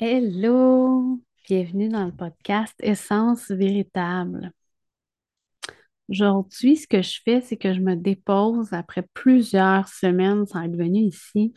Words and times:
Hello, 0.00 1.20
bienvenue 1.48 1.88
dans 1.88 2.04
le 2.06 2.12
podcast 2.12 2.74
Essence 2.80 3.50
véritable. 3.50 4.52
Aujourd'hui, 6.08 6.76
ce 6.76 6.86
que 6.86 7.02
je 7.02 7.20
fais, 7.24 7.40
c'est 7.40 7.56
que 7.56 7.74
je 7.74 7.80
me 7.80 7.96
dépose 7.96 8.72
après 8.72 9.02
plusieurs 9.12 9.88
semaines 9.88 10.46
sans 10.46 10.62
être 10.62 10.76
venue 10.76 11.00
ici. 11.00 11.52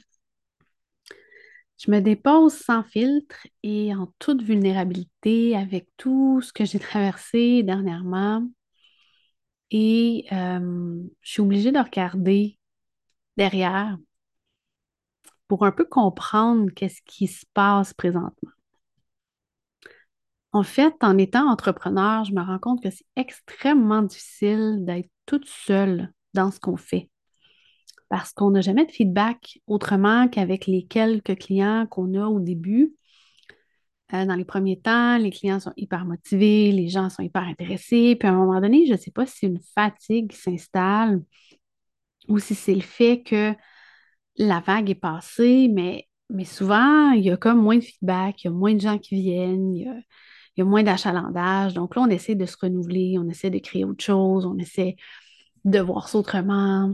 Je 1.77 1.91
me 1.91 1.99
dépose 1.99 2.53
sans 2.53 2.83
filtre 2.83 3.47
et 3.61 3.93
en 3.93 4.11
toute 4.17 4.41
vulnérabilité 4.41 5.55
avec 5.55 5.87
tout 5.97 6.41
ce 6.41 6.51
que 6.51 6.65
j'ai 6.65 6.79
traversé 6.79 7.61
dernièrement. 7.61 8.47
Et 9.69 10.25
euh, 10.31 10.99
je 11.21 11.31
suis 11.31 11.41
obligée 11.41 11.71
de 11.71 11.79
regarder 11.79 12.57
derrière 13.37 13.97
pour 15.51 15.65
un 15.65 15.73
peu 15.73 15.83
comprendre 15.83 16.71
qu'est-ce 16.73 17.01
qui 17.05 17.27
se 17.27 17.45
passe 17.53 17.93
présentement. 17.93 18.51
En 20.53 20.63
fait, 20.63 20.95
en 21.01 21.17
étant 21.17 21.51
entrepreneur, 21.51 22.23
je 22.23 22.31
me 22.31 22.39
rends 22.41 22.57
compte 22.57 22.81
que 22.81 22.89
c'est 22.89 23.05
extrêmement 23.17 24.01
difficile 24.01 24.77
d'être 24.85 25.09
toute 25.25 25.45
seule 25.45 26.13
dans 26.33 26.51
ce 26.51 26.59
qu'on 26.61 26.77
fait 26.77 27.09
parce 28.07 28.31
qu'on 28.31 28.51
n'a 28.51 28.61
jamais 28.61 28.85
de 28.85 28.91
feedback 28.93 29.59
autrement 29.67 30.29
qu'avec 30.29 30.67
les 30.67 30.85
quelques 30.85 31.37
clients 31.37 31.85
qu'on 31.85 32.13
a 32.13 32.27
au 32.27 32.39
début. 32.39 32.95
Euh, 34.13 34.25
dans 34.25 34.35
les 34.35 34.45
premiers 34.45 34.79
temps, 34.79 35.17
les 35.17 35.31
clients 35.31 35.59
sont 35.59 35.73
hyper 35.75 36.05
motivés, 36.05 36.71
les 36.71 36.87
gens 36.87 37.09
sont 37.09 37.23
hyper 37.23 37.43
intéressés, 37.43 38.15
puis 38.17 38.29
à 38.29 38.31
un 38.31 38.37
moment 38.37 38.61
donné, 38.61 38.85
je 38.85 38.93
ne 38.93 38.97
sais 38.97 39.11
pas 39.11 39.25
si 39.25 39.47
une 39.47 39.59
fatigue 39.75 40.31
s'installe 40.31 41.21
ou 42.29 42.39
si 42.39 42.55
c'est 42.55 42.73
le 42.73 42.79
fait 42.79 43.21
que 43.21 43.53
la 44.37 44.59
vague 44.59 44.89
est 44.89 44.95
passée, 44.95 45.69
mais, 45.71 46.07
mais 46.29 46.45
souvent, 46.45 47.11
il 47.11 47.23
y 47.23 47.31
a 47.31 47.37
comme 47.37 47.61
moins 47.61 47.77
de 47.77 47.83
feedback, 47.83 48.43
il 48.43 48.47
y 48.47 48.49
a 48.49 48.51
moins 48.53 48.73
de 48.73 48.81
gens 48.81 48.97
qui 48.97 49.15
viennent, 49.15 49.73
il 49.75 50.03
y 50.57 50.61
a, 50.61 50.65
moins 50.65 50.83
d'achalandage. 50.83 51.73
Donc 51.73 51.95
là, 51.95 52.03
on 52.03 52.09
essaie 52.09 52.35
de 52.35 52.45
se 52.45 52.57
renouveler, 52.59 53.17
on 53.19 53.29
essaie 53.29 53.49
de 53.49 53.59
créer 53.59 53.85
autre 53.85 54.03
chose, 54.03 54.45
on 54.45 54.57
essaie 54.57 54.95
de 55.65 55.79
voir 55.79 56.09
ça 56.09 56.17
autrement. 56.19 56.93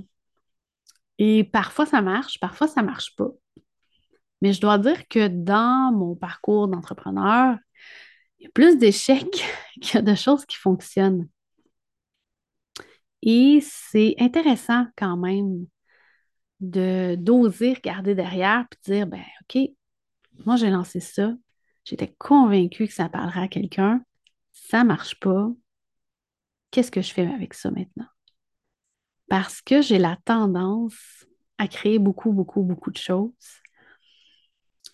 Et 1.20 1.44
parfois, 1.44 1.86
ça 1.86 2.02
marche, 2.02 2.39
parfois, 2.39 2.67
ça 2.67 2.81
ne 2.81 2.88
marche 2.88 3.16
pas. 3.16 3.31
Mais 4.42 4.54
je 4.54 4.61
dois 4.61 4.78
dire 4.78 5.08
que 5.08 5.28
dans 5.28 5.92
mon 5.94 6.16
parcours 6.16 6.67
d'entrepreneur, 6.67 7.58
il 8.39 8.44
y 8.44 8.48
a 8.48 8.52
plus 8.52 8.78
d'échecs 8.78 9.44
qu'il 9.81 9.95
y 9.95 9.98
a 9.98 10.02
de 10.02 10.16
choses 10.16 10.45
qui 10.45 10.58
fonctionnent. 10.58 11.28
Et 13.23 13.59
c'est 13.61 14.16
intéressant 14.20 14.86
quand 14.95 15.17
même 15.17 15.66
de 16.59 17.16
d'oser 17.16 17.73
regarder 17.73 18.16
derrière 18.16 18.66
et 18.72 18.91
dire, 18.91 19.08
ben 19.08 19.23
OK, 19.44 19.69
moi 20.45 20.55
j'ai 20.55 20.69
lancé 20.69 20.99
ça, 20.99 21.33
J'étais 21.88 22.14
convaincue 22.17 22.86
que 22.86 22.94
ça 22.94 23.08
parlerait 23.08 23.44
à 23.44 23.47
quelqu'un. 23.47 24.03
Ça 24.52 24.83
ne 24.83 24.89
marche 24.89 25.17
pas. 25.22 25.49
Qu'est-ce 26.69 26.91
que 26.91 27.02
je 27.02 27.14
fais 27.14 27.25
avec 27.25 27.53
ça 27.53 27.72
maintenant? 27.72 28.08
Parce 29.30 29.61
que 29.61 29.81
j'ai 29.81 29.97
la 29.97 30.17
tendance 30.25 31.25
à 31.58 31.69
créer 31.69 31.97
beaucoup, 31.97 32.33
beaucoup, 32.33 32.61
beaucoup 32.61 32.92
de 32.92 32.97
choses. 32.97 33.31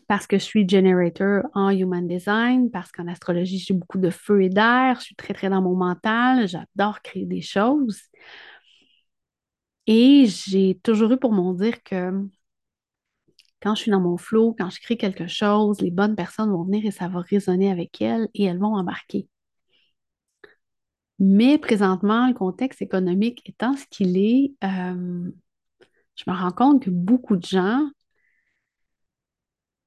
Parce 0.08 0.28
que 0.28 0.38
je 0.38 0.44
suis 0.44 0.70
generator 0.70 1.46
en 1.56 1.72
human 1.72 2.08
design, 2.08 2.70
parce 2.70 2.92
qu'en 2.92 3.08
astrologie, 3.08 3.58
j'ai 3.58 3.74
beaucoup 3.74 3.98
de 3.98 4.12
feu 4.12 4.44
et 4.44 4.50
d'air, 4.50 4.98
je 5.00 5.06
suis 5.06 5.16
très, 5.16 5.34
très 5.34 5.50
dans 5.50 5.64
mon 5.64 5.76
mental, 5.76 6.48
j'adore 6.48 7.02
créer 7.02 7.26
des 7.26 7.42
choses. 7.42 8.02
Et 9.88 10.26
j'ai 10.28 10.80
toujours 10.84 11.12
eu 11.12 11.18
pour 11.18 11.32
mon 11.34 11.54
dire 11.54 11.84
que 11.84 12.12
quand 13.62 13.74
je 13.76 13.82
suis 13.82 13.92
dans 13.92 14.00
mon 14.02 14.18
flow, 14.18 14.56
quand 14.58 14.70
je 14.70 14.80
crée 14.82 14.98
quelque 14.98 15.28
chose, 15.28 15.82
les 15.82 15.92
bonnes 15.92 16.16
personnes 16.16 16.52
vont 16.52 16.64
venir 16.64 16.86
et 16.86 16.92
ça 16.92 17.08
va 17.08 17.22
résonner 17.22 17.72
avec 17.72 18.02
elles 18.02 18.28
et 18.36 18.44
elles 18.44 18.60
vont 18.60 18.76
embarquer. 18.76 19.28
Mais 21.20 21.58
présentement, 21.58 22.28
le 22.28 22.34
contexte 22.34 22.82
économique 22.82 23.42
étant 23.48 23.76
ce 23.76 23.86
qu'il 23.90 24.18
est, 24.18 24.54
euh, 24.64 25.32
je 26.16 26.24
me 26.28 26.36
rends 26.36 26.52
compte 26.52 26.84
que 26.84 26.90
beaucoup 26.90 27.38
de 27.38 27.46
gens 27.46 27.90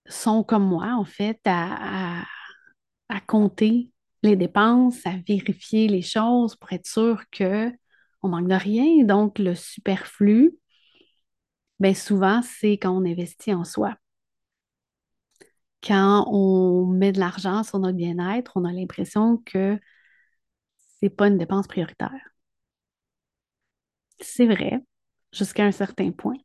sont 0.07 0.45
comme 0.45 0.67
moi, 0.67 0.95
en 0.97 1.05
fait, 1.05 1.41
à, 1.45 2.23
à 3.09 3.21
compter 3.27 3.91
les 4.23 4.37
dépenses, 4.37 5.07
à 5.07 5.13
vérifier 5.27 5.89
les 5.89 6.03
choses 6.03 6.57
pour 6.57 6.73
être 6.73 6.87
sûr 6.87 7.23
qu'on 7.37 7.73
ne 8.27 8.33
manque 8.33 8.49
de 8.49 8.55
rien. 8.55 9.05
Donc, 9.05 9.39
le 9.39 9.55
superflu, 9.55 10.53
bien 11.81 11.95
souvent, 11.95 12.43
c'est 12.43 12.73
quand 12.73 12.91
on 12.93 13.05
investit 13.07 13.55
en 13.55 13.65
soi. 13.65 13.97
Quand 15.83 16.27
on 16.29 16.87
met 16.87 17.13
de 17.13 17.19
l'argent 17.21 17.63
sur 17.63 17.79
notre 17.79 17.97
bien-être, 17.97 18.53
on 18.57 18.65
a 18.65 18.73
l'impression 18.73 19.39
que 19.47 19.79
ce 20.79 20.97
n'est 21.03 21.11
pas 21.11 21.29
une 21.29 21.39
dépense 21.39 21.67
prioritaire. 21.67 22.13
C'est 24.21 24.45
vrai, 24.47 24.85
jusqu'à 25.33 25.65
un 25.65 25.73
certain 25.73 26.11
point. 26.13 26.37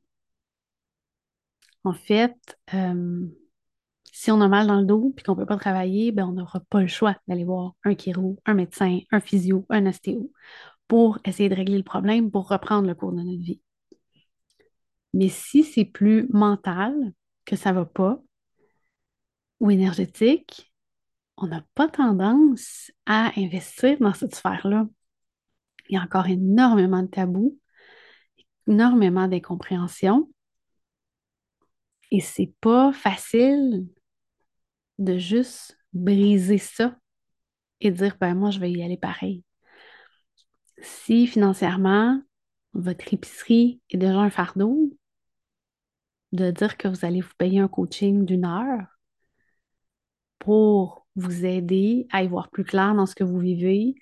En 1.84 1.94
fait, 1.94 2.36
euh, 2.74 3.28
si 4.12 4.32
on 4.32 4.42
a 4.42 4.48
mal 4.48 4.68
dans 4.68 4.80
le 4.82 4.86
dos 4.88 5.14
et 5.18 5.24
qu'on 5.24 5.34
ne 5.34 5.38
peut 5.40 5.46
pas 5.48 5.58
travailler, 5.58 6.12
ben 6.12 6.26
on 6.28 6.34
n'aura 6.34 6.62
pas 6.70 6.82
le 6.82 6.88
choix 6.88 7.18
d'aller 7.28 7.46
voir 7.46 7.76
un 7.86 7.96
chiro, 7.98 8.38
un 8.46 8.54
médecin, 8.56 9.00
un 9.12 9.22
physio, 9.22 9.66
un 9.70 9.86
ostéo 9.88 10.32
pour 10.92 11.20
essayer 11.24 11.48
de 11.48 11.56
régler 11.56 11.78
le 11.78 11.86
problème, 11.86 12.32
pour 12.32 12.50
reprendre 12.50 12.86
le 12.86 12.94
cours 12.94 13.14
de 13.14 13.22
notre 13.22 13.42
vie. 13.42 13.62
Mais 15.14 15.30
si 15.30 15.64
c'est 15.64 15.86
plus 15.86 16.28
mental 16.34 17.14
que 17.46 17.56
ça 17.56 17.72
ne 17.72 17.78
va 17.78 17.86
pas, 17.86 18.22
ou 19.62 19.72
énergétique, 19.72 20.74
on 21.38 21.48
n'a 21.48 21.64
pas 21.76 21.88
tendance 21.88 22.92
à 23.06 23.32
investir 23.40 24.00
dans 24.02 24.14
cette 24.14 24.36
sphère-là. 24.36 24.86
Il 25.88 25.96
y 25.96 25.98
a 25.98 26.02
encore 26.02 26.28
énormément 26.28 27.04
de 27.04 27.08
tabous, 27.08 27.58
énormément 28.68 29.30
d'incompréhension. 29.30 30.30
Et 32.12 32.20
c'est 32.20 32.54
pas 32.60 32.92
facile 32.92 33.88
de 35.00 35.18
juste 35.18 35.78
briser 35.94 36.58
ça 36.58 36.98
et 37.80 37.92
dire 37.92 38.18
ben 38.20 38.36
moi 38.36 38.52
je 38.52 38.60
vais 38.60 38.70
y 38.74 38.84
aller 38.84 38.98
pareil. 38.98 39.42
Si 40.82 41.28
financièrement 41.28 42.22
votre 42.74 43.14
épicerie 43.14 43.82
est 43.90 43.98
déjà 43.98 44.20
un 44.20 44.30
fardeau, 44.30 44.92
de 46.32 46.52
dire 46.52 46.78
que 46.78 46.88
vous 46.88 47.06
allez 47.06 47.22
vous 47.22 47.34
payer 47.38 47.60
un 47.60 47.68
coaching 47.68 48.26
d'une 48.26 48.46
heure 48.46 48.88
pour 50.40 51.06
vous 51.16 51.46
aider 51.46 52.08
à 52.12 52.24
y 52.24 52.28
voir 52.28 52.50
plus 52.50 52.64
clair 52.64 52.96
dans 52.96 53.06
ce 53.06 53.16
que 53.16 53.24
vous 53.24 53.40
vivez 53.40 53.96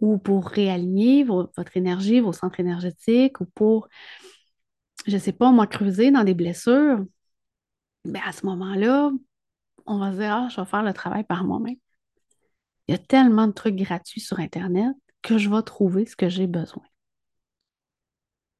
ou 0.00 0.18
pour 0.18 0.48
réaligner 0.48 1.24
votre 1.24 1.76
énergie, 1.76 2.20
vos 2.20 2.32
centres 2.32 2.60
énergétiques 2.60 3.40
ou 3.40 3.46
pour, 3.46 3.88
je 5.06 5.14
ne 5.14 5.18
sais 5.18 5.32
pas, 5.32 5.50
moi, 5.52 5.66
creuser 5.66 6.10
dans 6.10 6.24
des 6.24 6.34
blessures, 6.34 7.04
bien, 8.04 8.22
à 8.24 8.32
ce 8.32 8.46
moment-là, 8.46 9.10
on 9.86 9.98
va 9.98 10.12
se 10.12 10.18
dire, 10.18 10.32
ah, 10.32 10.48
je 10.50 10.60
vais 10.60 10.66
faire 10.66 10.82
le 10.82 10.92
travail 10.92 11.24
par 11.24 11.44
moi-même. 11.44 11.76
Il 12.88 12.92
y 12.92 12.94
a 12.94 12.98
tellement 12.98 13.46
de 13.46 13.52
trucs 13.52 13.76
gratuits 13.76 14.20
sur 14.20 14.40
Internet 14.40 14.94
que 15.22 15.38
je 15.38 15.48
vais 15.48 15.62
trouver 15.62 16.06
ce 16.06 16.16
que 16.16 16.28
j'ai 16.28 16.46
besoin. 16.46 16.84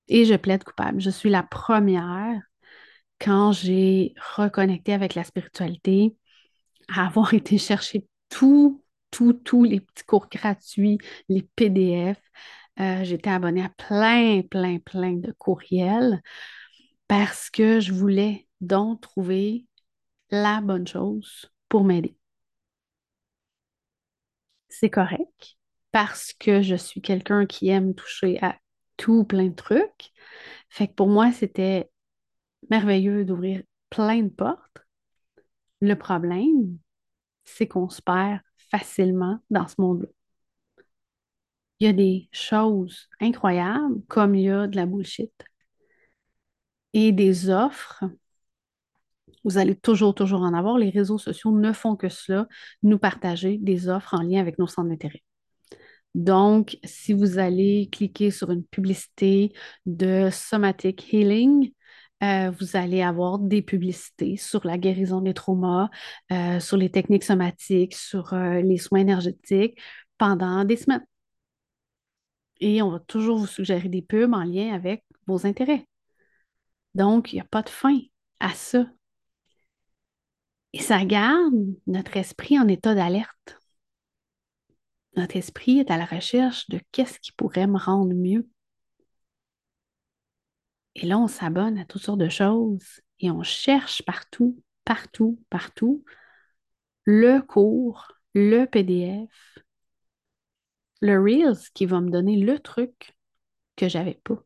Et 0.09 0.25
je 0.25 0.35
plaide 0.35 0.65
coupable. 0.65 1.01
Je 1.01 1.11
suis 1.11 1.31
la 1.31 1.43
première 1.43 2.43
quand 3.21 3.53
j'ai 3.53 4.15
reconnecté 4.37 4.93
avec 4.93 5.15
la 5.15 5.25
spiritualité, 5.25 6.17
à 6.89 7.07
avoir 7.07 7.35
été 7.35 7.59
chercher 7.59 8.07
tout, 8.29 8.85
tout, 9.11 9.33
tous 9.35 9.65
les 9.65 9.81
petits 9.81 10.05
cours 10.05 10.29
gratuits, 10.29 10.99
les 11.29 11.43
PDF. 11.57 12.19
Euh, 12.81 13.05
j'étais 13.05 13.31
abonnée 13.31 13.65
à 13.65 13.71
plein, 13.71 14.43
plein, 14.43 14.79
plein 14.79 15.13
de 15.15 15.33
courriels 15.33 16.23
parce 17.09 17.51
que 17.51 17.81
je 17.81 17.93
voulais 17.93 18.49
donc 18.61 19.03
trouver 19.03 19.67
la 20.31 20.61
bonne 20.63 20.87
chose 20.87 21.51
pour 21.69 21.85
m'aider. 21.85 22.17
C'est 24.69 24.91
correct 24.91 25.57
parce 25.93 26.33
que 26.35 26.63
je 26.63 26.75
suis 26.75 27.01
quelqu'un 27.03 27.47
qui 27.47 27.69
aime 27.69 27.95
toucher 27.95 28.43
à 28.43 28.59
tout 28.97 29.25
plein 29.25 29.49
de 29.49 29.55
trucs. 29.55 30.13
Fait 30.71 30.89
que 30.89 30.95
pour 30.95 31.09
moi, 31.09 31.33
c'était 31.33 31.91
merveilleux 32.71 33.25
d'ouvrir 33.25 33.63
plein 33.91 34.23
de 34.23 34.29
portes. 34.29 34.79
Le 35.81 35.95
problème, 35.97 36.79
c'est 37.45 37.69
qu'on 37.69 37.89
se 37.91 38.03
perd 38.03 38.41
facilement 38.71 39.39
dans 39.51 39.69
ce 39.69 39.75
monde-là. 39.79 40.09
Il 41.81 41.87
y 41.87 41.89
a 41.89 41.93
des 41.93 42.29
choses 42.33 43.09
incroyables 43.21 44.03
comme 44.09 44.35
il 44.35 44.45
y 44.45 44.51
a 44.51 44.67
de 44.67 44.77
la 44.77 44.87
bullshit. 44.87 45.33
Et 46.95 47.13
des 47.13 47.51
offres, 47.51 48.05
vous 49.45 49.59
allez 49.59 49.77
toujours, 49.77 50.15
toujours 50.15 50.43
en 50.43 50.55
avoir. 50.55 50.79
Les 50.79 50.91
réseaux 50.91 51.19
sociaux 51.19 51.53
ne 51.53 51.73
font 51.73 51.97
que 51.97 52.09
cela, 52.09 52.49
nous 52.83 52.99
partager 52.99 53.59
des 53.59 53.89
offres 53.89 54.15
en 54.15 54.23
lien 54.23 54.41
avec 54.41 54.59
nos 54.59 54.67
centres 54.67 54.89
d'intérêt. 54.89 55.23
Donc, 56.15 56.79
si 56.85 57.13
vous 57.15 57.39
allez 57.39 57.89
cliquer 57.91 58.31
sur 58.31 58.51
une 58.51 58.65
publicité 58.65 59.53
de 59.87 60.29
Somatic 60.31 61.13
Healing, 61.13 61.73
euh, 62.23 62.51
vous 62.51 62.77
allez 62.77 63.03
avoir 63.03 63.39
des 63.39 63.63
publicités 63.63 64.37
sur 64.37 64.65
la 64.67 64.79
guérison 64.79 65.21
des 65.23 65.35
traumas, 65.35 65.91
euh, 66.31 66.61
sur 66.61 66.77
les 66.77 66.91
techniques 66.91 67.25
somatiques, 67.25 67.95
sur 67.95 68.33
euh, 68.35 68.61
les 68.61 68.79
soins 68.79 69.01
énergétiques 69.01 69.79
pendant 70.19 70.65
des 70.65 70.77
semaines. 70.77 71.05
Et 72.61 72.81
on 72.83 72.91
va 72.91 73.01
toujours 73.01 73.37
vous 73.39 73.47
suggérer 73.47 73.89
des 73.91 74.03
pubs 74.03 74.33
en 74.33 74.45
lien 74.45 74.73
avec 74.73 75.05
vos 75.27 75.47
intérêts. 75.47 75.87
Donc, 76.95 77.33
il 77.33 77.37
n'y 77.37 77.41
a 77.41 77.45
pas 77.45 77.63
de 77.63 77.69
fin 77.69 77.99
à 78.41 78.51
ça. 78.55 78.87
Et 80.75 80.81
ça 80.81 81.05
garde 81.05 81.55
notre 81.87 82.17
esprit 82.17 82.59
en 82.59 82.69
état 82.69 82.95
d'alerte. 82.95 83.62
Notre 85.17 85.37
esprit 85.37 85.79
est 85.79 85.91
à 85.91 85.99
la 85.99 86.05
recherche 86.05 86.69
de 86.69 86.81
qu'est-ce 86.91 87.19
qui 87.21 87.33
pourrait 87.33 87.67
me 87.67 87.79
rendre 87.79 88.15
mieux. 88.15 88.49
Et 90.95 91.07
là, 91.07 91.19
on 91.19 91.29
s'abonne 91.29 91.79
à 91.79 91.85
toutes 91.85 92.03
sortes 92.03 92.19
de 92.19 92.29
choses 92.29 93.01
et 93.21 93.31
on 93.31 93.43
cherche 93.43 94.03
partout, 94.03 94.63
partout, 94.85 95.43
partout 95.51 96.05
le 97.05 97.41
cours, 97.41 98.13
le 98.35 98.65
PDF, 98.67 99.59
le 101.01 101.21
Reels 101.21 101.69
qui 101.75 101.87
va 101.87 102.01
me 102.01 102.11
donner 102.11 102.37
le 102.37 102.59
truc 102.59 103.17
que 103.77 103.89
j'avais 103.89 104.21
pas. 104.25 104.43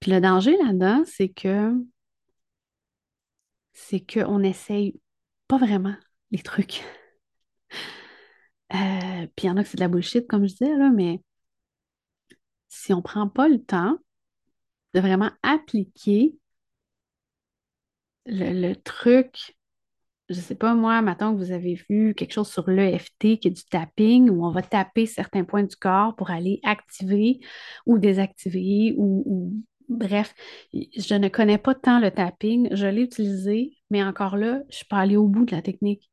Puis 0.00 0.10
le 0.10 0.20
danger 0.20 0.56
là-dedans, 0.56 1.04
c'est 1.06 1.28
que 1.28 1.72
c'est 3.72 4.00
qu'on 4.00 4.40
n'essaye 4.40 5.00
pas 5.48 5.58
vraiment 5.58 5.96
les 6.30 6.42
trucs. 6.42 6.82
Euh, 8.74 9.26
puis 9.36 9.46
il 9.46 9.46
y 9.46 9.50
en 9.50 9.56
a 9.56 9.62
que 9.62 9.68
c'est 9.68 9.76
de 9.76 9.82
la 9.82 9.88
bullshit, 9.88 10.26
comme 10.26 10.46
je 10.46 10.54
disais, 10.54 10.76
là, 10.76 10.90
mais 10.90 11.20
si 12.68 12.92
on 12.92 12.98
ne 12.98 13.02
prend 13.02 13.28
pas 13.28 13.48
le 13.48 13.62
temps 13.62 13.98
de 14.94 15.00
vraiment 15.00 15.30
appliquer 15.42 16.36
le, 18.26 18.74
truc, 18.74 19.56
je 20.28 20.36
ne 20.36 20.40
sais 20.40 20.54
pas 20.54 20.74
moi, 20.74 21.02
maintenant 21.02 21.34
que 21.34 21.38
vous 21.38 21.52
avez 21.52 21.74
vu 21.88 22.14
quelque 22.14 22.32
chose 22.32 22.50
sur 22.50 22.70
l'EFT 22.70 23.38
qui 23.40 23.48
est 23.48 23.50
du 23.50 23.64
tapping, 23.64 24.30
où 24.30 24.46
on 24.46 24.50
va 24.50 24.62
taper 24.62 25.06
certains 25.06 25.44
points 25.44 25.64
du 25.64 25.76
corps 25.76 26.14
pour 26.16 26.30
aller 26.30 26.60
activer 26.62 27.40
ou 27.86 27.98
désactiver 27.98 28.94
ou, 28.96 29.52
bref, 29.88 30.34
je 30.72 31.14
ne 31.14 31.28
connais 31.28 31.58
pas 31.58 31.74
tant 31.74 32.00
le 32.00 32.10
tapping, 32.10 32.74
je 32.74 32.86
l'ai 32.86 33.02
utilisé, 33.02 33.76
mais 33.90 34.02
encore 34.02 34.36
là, 34.36 34.60
je 34.62 34.66
ne 34.66 34.72
suis 34.72 34.86
pas 34.86 34.98
allée 34.98 35.16
au 35.16 35.26
bout 35.28 35.44
de 35.44 35.54
la 35.54 35.62
technique. 35.62 36.11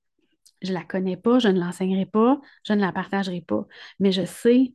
Je 0.61 0.69
ne 0.69 0.73
la 0.73 0.83
connais 0.83 1.17
pas, 1.17 1.39
je 1.39 1.47
ne 1.49 1.59
l'enseignerai 1.59 2.05
pas, 2.05 2.39
je 2.65 2.73
ne 2.73 2.81
la 2.81 2.91
partagerai 2.91 3.41
pas, 3.41 3.65
mais 3.99 4.11
je 4.11 4.25
sais 4.25 4.73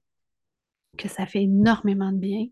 que 0.98 1.08
ça 1.08 1.26
fait 1.26 1.42
énormément 1.42 2.12
de 2.12 2.18
bien, 2.18 2.46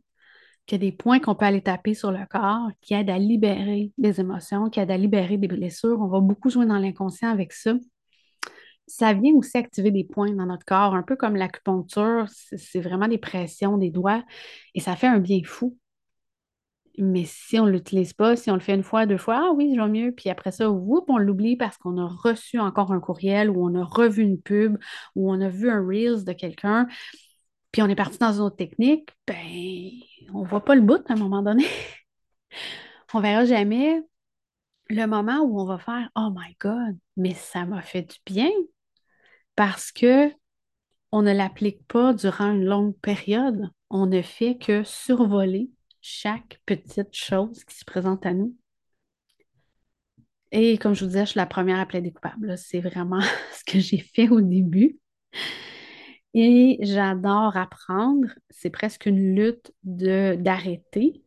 qu'il 0.66 0.82
y 0.82 0.86
a 0.86 0.90
des 0.90 0.96
points 0.96 1.20
qu'on 1.20 1.34
peut 1.36 1.46
aller 1.46 1.62
taper 1.62 1.94
sur 1.94 2.12
le 2.12 2.26
corps 2.30 2.70
qui 2.82 2.94
aident 2.94 3.10
à 3.10 3.18
libérer 3.18 3.92
des 3.98 4.20
émotions, 4.20 4.70
qui 4.70 4.80
aident 4.80 4.92
à 4.92 4.98
libérer 4.98 5.38
des 5.38 5.48
blessures. 5.48 6.00
On 6.00 6.08
va 6.08 6.20
beaucoup 6.20 6.50
jouer 6.50 6.66
dans 6.66 6.78
l'inconscient 6.78 7.30
avec 7.30 7.52
ça. 7.52 7.74
Ça 8.86 9.12
vient 9.14 9.32
aussi 9.34 9.56
activer 9.56 9.90
des 9.90 10.04
points 10.04 10.32
dans 10.32 10.46
notre 10.46 10.64
corps, 10.64 10.94
un 10.94 11.02
peu 11.02 11.16
comme 11.16 11.36
l'acupuncture, 11.36 12.26
c'est 12.28 12.80
vraiment 12.80 13.08
des 13.08 13.18
pressions 13.18 13.78
des 13.78 13.90
doigts 13.90 14.22
et 14.74 14.80
ça 14.80 14.96
fait 14.96 15.06
un 15.06 15.18
bien 15.18 15.40
fou. 15.44 15.78
Mais 16.98 17.24
si 17.24 17.58
on 17.58 17.66
ne 17.66 17.70
l'utilise 17.70 18.12
pas, 18.12 18.36
si 18.36 18.50
on 18.50 18.54
le 18.54 18.60
fait 18.60 18.74
une 18.74 18.82
fois, 18.82 19.06
deux 19.06 19.16
fois, 19.16 19.48
ah 19.48 19.52
oui, 19.52 19.72
je 19.74 19.80
vais 19.80 19.88
mieux, 19.88 20.12
puis 20.12 20.28
après 20.28 20.52
ça, 20.52 20.70
on 20.70 21.18
l'oublie 21.18 21.56
parce 21.56 21.78
qu'on 21.78 21.96
a 21.98 22.06
reçu 22.06 22.58
encore 22.58 22.92
un 22.92 23.00
courriel 23.00 23.50
ou 23.50 23.64
on 23.66 23.74
a 23.74 23.84
revu 23.84 24.22
une 24.22 24.40
pub 24.40 24.78
ou 25.16 25.32
on 25.32 25.40
a 25.40 25.48
vu 25.48 25.70
un 25.70 25.84
Reels 25.86 26.24
de 26.24 26.32
quelqu'un, 26.32 26.86
puis 27.70 27.82
on 27.82 27.88
est 27.88 27.94
parti 27.94 28.18
dans 28.18 28.32
une 28.34 28.42
autre 28.42 28.56
technique, 28.56 29.08
ben, 29.26 29.36
on 30.34 30.42
ne 30.42 30.46
voit 30.46 30.64
pas 30.64 30.74
le 30.74 30.82
bout 30.82 31.02
à 31.08 31.14
un 31.14 31.16
moment 31.16 31.42
donné. 31.42 31.64
on 33.14 33.18
ne 33.18 33.22
verra 33.22 33.44
jamais 33.46 34.02
le 34.90 35.06
moment 35.06 35.40
où 35.40 35.60
on 35.60 35.64
va 35.64 35.78
faire 35.78 36.10
Oh 36.16 36.28
my 36.34 36.56
God, 36.60 36.98
mais 37.16 37.34
ça 37.34 37.64
m'a 37.64 37.82
fait 37.82 38.02
du 38.02 38.16
bien 38.26 38.50
parce 39.56 39.92
que 39.92 40.30
on 41.12 41.22
ne 41.22 41.32
l'applique 41.32 41.86
pas 41.88 42.14
durant 42.14 42.52
une 42.52 42.64
longue 42.64 42.96
période. 42.98 43.70
On 43.90 44.06
ne 44.06 44.22
fait 44.22 44.56
que 44.56 44.82
survoler 44.82 45.70
chaque 46.02 46.60
petite 46.66 47.14
chose 47.14 47.64
qui 47.64 47.76
se 47.76 47.84
présente 47.84 48.26
à 48.26 48.34
nous. 48.34 48.54
Et 50.50 50.76
comme 50.76 50.94
je 50.94 51.00
vous 51.00 51.06
disais, 51.06 51.24
je 51.24 51.30
suis 51.30 51.38
la 51.38 51.46
première 51.46 51.78
à 51.80 51.86
plaider 51.86 52.12
coupable. 52.12 52.58
C'est 52.58 52.80
vraiment 52.80 53.20
ce 53.52 53.64
que 53.64 53.78
j'ai 53.80 53.98
fait 53.98 54.28
au 54.28 54.40
début. 54.40 54.98
Et 56.34 56.78
j'adore 56.82 57.56
apprendre. 57.56 58.28
C'est 58.50 58.70
presque 58.70 59.06
une 59.06 59.34
lutte 59.34 59.72
d'arrêter 59.82 61.22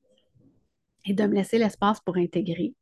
et 1.05 1.13
de 1.13 1.23
me 1.25 1.35
laisser 1.35 1.57
l'espace 1.57 1.99
pour 2.01 2.17
intégrer. 2.17 2.75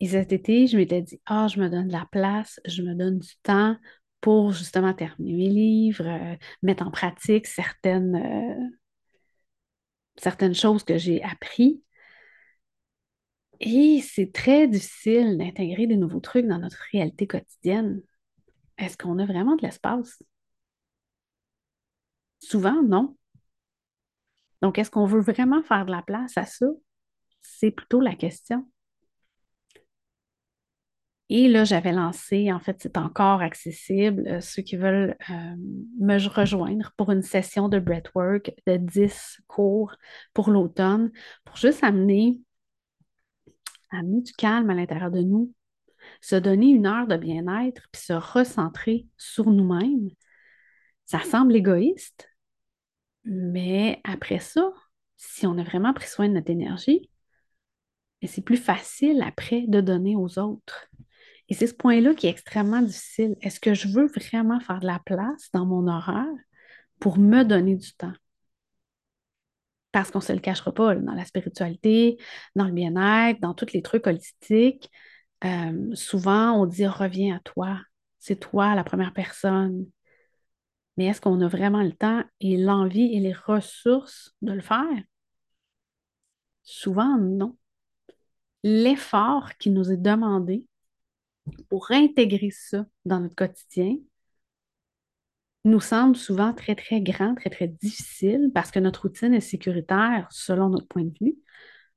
Et 0.00 0.08
cet 0.08 0.32
été, 0.32 0.66
je 0.66 0.76
m'étais 0.76 1.02
dit, 1.02 1.20
ah, 1.26 1.48
je 1.48 1.60
me 1.60 1.68
donne 1.68 1.88
de 1.88 1.92
la 1.92 2.06
place, 2.12 2.60
je 2.66 2.82
me 2.82 2.94
donne 2.94 3.18
du 3.18 3.34
temps 3.42 3.76
pour 4.20 4.52
justement 4.52 4.94
terminer 4.94 5.32
mes 5.32 5.48
livres, 5.48 6.06
euh, 6.06 6.36
mettre 6.62 6.86
en 6.86 6.90
pratique 6.90 7.46
certaines, 7.46 8.16
euh, 8.16 8.77
certaines 10.18 10.54
choses 10.54 10.84
que 10.84 10.98
j'ai 10.98 11.22
apprises. 11.22 11.80
Et 13.60 14.00
c'est 14.02 14.32
très 14.32 14.68
difficile 14.68 15.36
d'intégrer 15.38 15.86
des 15.86 15.96
nouveaux 15.96 16.20
trucs 16.20 16.46
dans 16.46 16.58
notre 16.58 16.78
réalité 16.92 17.26
quotidienne. 17.26 18.02
Est-ce 18.78 18.96
qu'on 18.96 19.18
a 19.18 19.26
vraiment 19.26 19.56
de 19.56 19.62
l'espace? 19.62 20.22
Souvent, 22.40 22.82
non. 22.82 23.16
Donc, 24.62 24.78
est-ce 24.78 24.90
qu'on 24.90 25.06
veut 25.06 25.20
vraiment 25.20 25.62
faire 25.62 25.84
de 25.86 25.90
la 25.90 26.02
place 26.02 26.36
à 26.36 26.44
ça? 26.44 26.66
C'est 27.42 27.70
plutôt 27.70 28.00
la 28.00 28.14
question. 28.14 28.68
Et 31.30 31.48
là, 31.48 31.64
j'avais 31.64 31.92
lancé, 31.92 32.50
en 32.52 32.58
fait, 32.58 32.78
c'est 32.80 32.96
encore 32.96 33.42
accessible, 33.42 34.26
euh, 34.28 34.40
ceux 34.40 34.62
qui 34.62 34.76
veulent 34.76 35.14
euh, 35.30 35.54
me 36.00 36.28
rejoindre 36.28 36.92
pour 36.96 37.10
une 37.12 37.22
session 37.22 37.68
de 37.68 37.78
breathwork 37.78 38.52
de 38.66 38.76
10 38.78 39.38
cours 39.46 39.94
pour 40.32 40.50
l'automne, 40.50 41.10
pour 41.44 41.56
juste 41.56 41.84
amener, 41.84 42.40
amener 43.90 44.22
du 44.22 44.32
calme 44.32 44.70
à 44.70 44.74
l'intérieur 44.74 45.10
de 45.10 45.20
nous, 45.20 45.52
se 46.22 46.36
donner 46.36 46.68
une 46.70 46.86
heure 46.86 47.06
de 47.06 47.16
bien-être, 47.16 47.82
puis 47.92 48.02
se 48.02 48.14
recentrer 48.14 49.06
sur 49.18 49.50
nous-mêmes. 49.50 50.08
Ça 51.04 51.20
semble 51.20 51.54
égoïste, 51.56 52.30
mais 53.24 54.00
après 54.04 54.40
ça, 54.40 54.72
si 55.16 55.46
on 55.46 55.58
a 55.58 55.62
vraiment 55.62 55.92
pris 55.92 56.08
soin 56.08 56.28
de 56.28 56.34
notre 56.34 56.50
énergie, 56.50 57.10
c'est 58.26 58.42
plus 58.42 58.56
facile 58.56 59.22
après 59.22 59.64
de 59.68 59.80
donner 59.80 60.16
aux 60.16 60.38
autres. 60.38 60.88
Et 61.48 61.54
c'est 61.54 61.66
ce 61.66 61.74
point-là 61.74 62.14
qui 62.14 62.26
est 62.26 62.30
extrêmement 62.30 62.82
difficile. 62.82 63.36
Est-ce 63.40 63.60
que 63.60 63.74
je 63.74 63.88
veux 63.88 64.06
vraiment 64.06 64.60
faire 64.60 64.80
de 64.80 64.86
la 64.86 65.00
place 65.04 65.50
dans 65.52 65.64
mon 65.64 65.86
horaire 65.88 66.26
pour 67.00 67.18
me 67.18 67.42
donner 67.42 67.76
du 67.76 67.92
temps? 67.94 68.12
Parce 69.92 70.10
qu'on 70.10 70.18
ne 70.18 70.24
se 70.24 70.32
le 70.32 70.40
cachera 70.40 70.72
pas, 70.72 70.94
dans 70.94 71.14
la 71.14 71.24
spiritualité, 71.24 72.18
dans 72.54 72.66
le 72.66 72.72
bien-être, 72.72 73.40
dans 73.40 73.54
tous 73.54 73.72
les 73.72 73.80
trucs 73.80 74.06
holistiques, 74.06 74.90
euh, 75.44 75.94
souvent 75.94 76.52
on 76.52 76.66
dit 76.66 76.86
reviens 76.86 77.36
à 77.36 77.40
toi, 77.40 77.80
c'est 78.18 78.38
toi 78.38 78.74
la 78.74 78.84
première 78.84 79.14
personne. 79.14 79.86
Mais 80.96 81.06
est-ce 81.06 81.20
qu'on 81.20 81.40
a 81.40 81.48
vraiment 81.48 81.82
le 81.82 81.92
temps 81.92 82.22
et 82.40 82.56
l'envie 82.56 83.14
et 83.14 83.20
les 83.20 83.32
ressources 83.32 84.34
de 84.42 84.52
le 84.52 84.60
faire? 84.60 85.02
Souvent, 86.62 87.16
non. 87.18 87.56
L'effort 88.62 89.56
qui 89.58 89.70
nous 89.70 89.90
est 89.90 89.96
demandé 89.96 90.66
pour 91.68 91.90
intégrer 91.90 92.50
ça 92.50 92.86
dans 93.04 93.20
notre 93.20 93.36
quotidien 93.36 93.96
nous 95.64 95.80
semble 95.80 96.16
souvent 96.16 96.52
très, 96.52 96.74
très 96.74 97.00
grand, 97.00 97.34
très, 97.34 97.50
très 97.50 97.68
difficile 97.68 98.50
parce 98.54 98.70
que 98.70 98.78
notre 98.78 99.02
routine 99.02 99.34
est 99.34 99.40
sécuritaire 99.40 100.26
selon 100.30 100.68
notre 100.70 100.86
point 100.86 101.04
de 101.04 101.14
vue. 101.20 101.36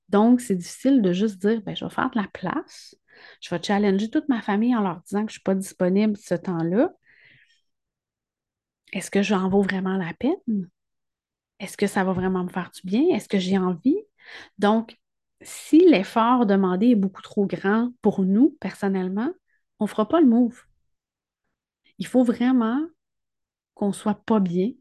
Donc, 0.09 0.41
c'est 0.41 0.55
difficile 0.55 1.01
de 1.01 1.13
juste 1.13 1.37
dire, 1.39 1.61
ben, 1.61 1.75
je 1.75 1.85
vais 1.85 1.91
faire 1.91 2.09
de 2.11 2.19
la 2.19 2.27
place, 2.33 2.95
je 3.41 3.53
vais 3.53 3.61
challenger 3.63 4.09
toute 4.09 4.27
ma 4.29 4.41
famille 4.41 4.75
en 4.75 4.81
leur 4.81 5.01
disant 5.01 5.25
que 5.25 5.31
je 5.31 5.35
ne 5.35 5.39
suis 5.39 5.41
pas 5.41 5.55
disponible 5.55 6.17
ce 6.17 6.35
temps-là. 6.35 6.91
Est-ce 8.93 9.09
que 9.09 9.21
j'en 9.21 9.47
vaux 9.49 9.61
vraiment 9.61 9.95
la 9.95 10.13
peine? 10.13 10.69
Est-ce 11.59 11.77
que 11.77 11.87
ça 11.87 12.03
va 12.03 12.11
vraiment 12.11 12.43
me 12.43 12.49
faire 12.49 12.71
du 12.73 12.81
bien? 12.83 13.03
Est-ce 13.15 13.29
que 13.29 13.39
j'ai 13.39 13.57
envie? 13.57 13.97
Donc, 14.57 14.97
si 15.41 15.87
l'effort 15.87 16.45
demandé 16.45 16.87
est 16.87 16.95
beaucoup 16.95 17.21
trop 17.21 17.45
grand 17.45 17.91
pour 18.01 18.23
nous, 18.23 18.57
personnellement, 18.59 19.31
on 19.81 19.85
ne 19.85 19.89
fera 19.89 20.07
pas 20.07 20.21
le 20.21 20.27
move. 20.27 20.63
Il 21.97 22.05
faut 22.05 22.23
vraiment 22.23 22.85
qu'on 23.73 23.93
soit 23.93 24.23
pas 24.25 24.39
bien 24.39 24.71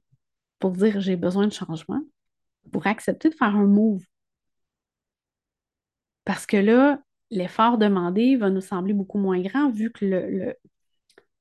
pour 0.58 0.72
dire 0.72 1.00
j'ai 1.00 1.16
besoin 1.16 1.46
de 1.46 1.52
changement, 1.52 2.02
pour 2.70 2.86
accepter 2.86 3.30
de 3.30 3.34
faire 3.34 3.56
un 3.56 3.66
move. 3.66 4.04
Parce 6.24 6.44
que 6.44 6.58
là, 6.58 7.02
l'effort 7.30 7.78
demandé 7.78 8.36
va 8.36 8.50
nous 8.50 8.60
sembler 8.60 8.92
beaucoup 8.92 9.18
moins 9.18 9.40
grand 9.40 9.70
vu 9.70 9.90
que 9.90 10.04
le, 10.04 10.54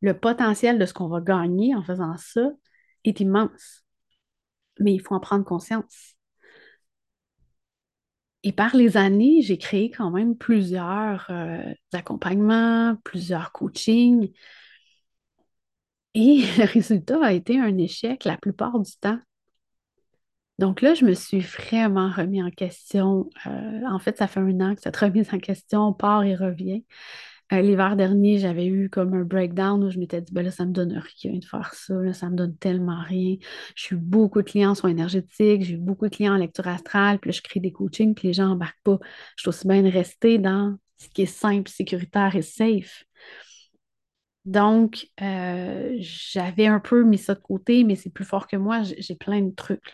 le, 0.02 0.14
potentiel 0.18 0.80
de 0.80 0.86
ce 0.86 0.94
qu'on 0.94 1.10
va 1.10 1.20
gagner 1.20 1.76
en 1.76 1.84
faisant 1.84 2.16
ça 2.18 2.52
est 3.04 3.20
immense. 3.20 3.84
Mais 4.80 4.94
il 4.94 5.02
faut 5.02 5.16
en 5.16 5.20
prendre 5.20 5.44
conscience. 5.44 6.16
Et 8.44 8.54
par 8.54 8.76
les 8.76 8.96
années, 8.98 9.42
j'ai 9.42 9.58
créé 9.58 9.92
quand 9.92 10.12
même 10.12 10.36
plusieurs 10.38 11.28
euh, 11.30 11.74
accompagnements, 11.94 12.96
plusieurs 13.04 13.52
coachings. 13.52 14.32
Et 16.14 16.44
le 16.58 16.66
résultat 16.66 17.20
a 17.24 17.34
été 17.34 17.60
un 17.60 17.78
échec 17.78 18.24
la 18.26 18.38
plupart 18.38 18.80
du 18.80 18.92
temps. 19.02 19.20
Donc 20.60 20.82
là, 20.82 20.94
je 20.94 21.06
me 21.06 21.14
suis 21.14 21.40
vraiment 21.40 22.12
remis 22.12 22.44
en 22.44 22.52
question. 22.52 23.30
Euh, 23.48 23.82
en 23.90 24.00
fait, 24.00 24.18
ça 24.18 24.28
fait 24.28 24.42
un 24.42 24.60
an 24.60 24.76
que 24.76 24.82
cette 24.82 24.98
remise 24.98 25.34
en 25.34 25.40
question 25.40 25.94
part 25.94 26.24
et 26.24 26.36
revient. 26.36 26.84
Euh, 27.52 27.62
l'hiver 27.62 27.96
dernier, 27.96 28.38
j'avais 28.38 28.68
eu 28.68 28.90
comme 28.90 29.14
un 29.16 29.24
breakdown 29.24 29.84
où 29.84 29.90
je 29.90 29.98
m'étais 29.98 30.22
dit, 30.22 30.32
ben 30.32 30.44
là, 30.44 30.52
ça 30.52 30.66
me 30.66 30.72
donne 30.72 31.02
rien 31.24 31.40
de 31.40 31.46
faire 31.46 31.74
ça, 31.74 31.96
là, 31.96 32.14
ça 32.14 32.30
me 32.30 32.36
donne 32.36 32.56
tellement 32.58 33.02
rien. 33.02 33.38
Je 33.76 33.84
suis 33.84 33.96
beaucoup 33.96 34.42
de 34.44 34.50
clients 34.50 34.76
sont 34.76 34.88
énergétiques, 34.88 35.64
j'ai 35.64 35.74
eu 35.74 35.78
beaucoup 35.78 36.08
de 36.08 36.16
clients 36.16 36.34
en 36.36 36.38
lecture 36.38 36.68
astrale, 36.68 37.18
puis 37.20 37.32
là, 37.32 37.36
je 37.36 37.42
crée 37.42 37.60
des 37.60 37.72
coachings, 37.72 38.14
puis 38.14 38.28
les 38.28 38.34
gens 38.34 38.48
n'embarquent 38.48 38.82
pas. 38.84 39.00
Je 39.36 39.42
suis 39.42 39.50
aussi 39.50 39.68
bien 39.68 39.82
de 39.82 39.90
rester 39.90 40.38
dans 40.38 40.78
ce 40.98 41.10
qui 41.10 41.24
est 41.24 41.26
simple, 41.26 41.70
sécuritaire 41.72 42.36
et 42.36 42.44
safe. 42.44 43.04
Donc, 44.46 45.08
euh, 45.22 45.96
j'avais 46.00 46.68
un 46.68 46.80
peu 46.80 47.04
mis 47.04 47.18
ça 47.18 47.36
de 47.36 47.40
côté, 47.40 47.84
mais 47.84 47.96
c'est 47.96 48.10
plus 48.10 48.26
fort 48.26 48.48
que 48.48 48.58
moi. 48.58 48.82
J'ai 48.84 49.16
plein 49.16 49.42
de 49.42 49.54
trucs, 49.54 49.94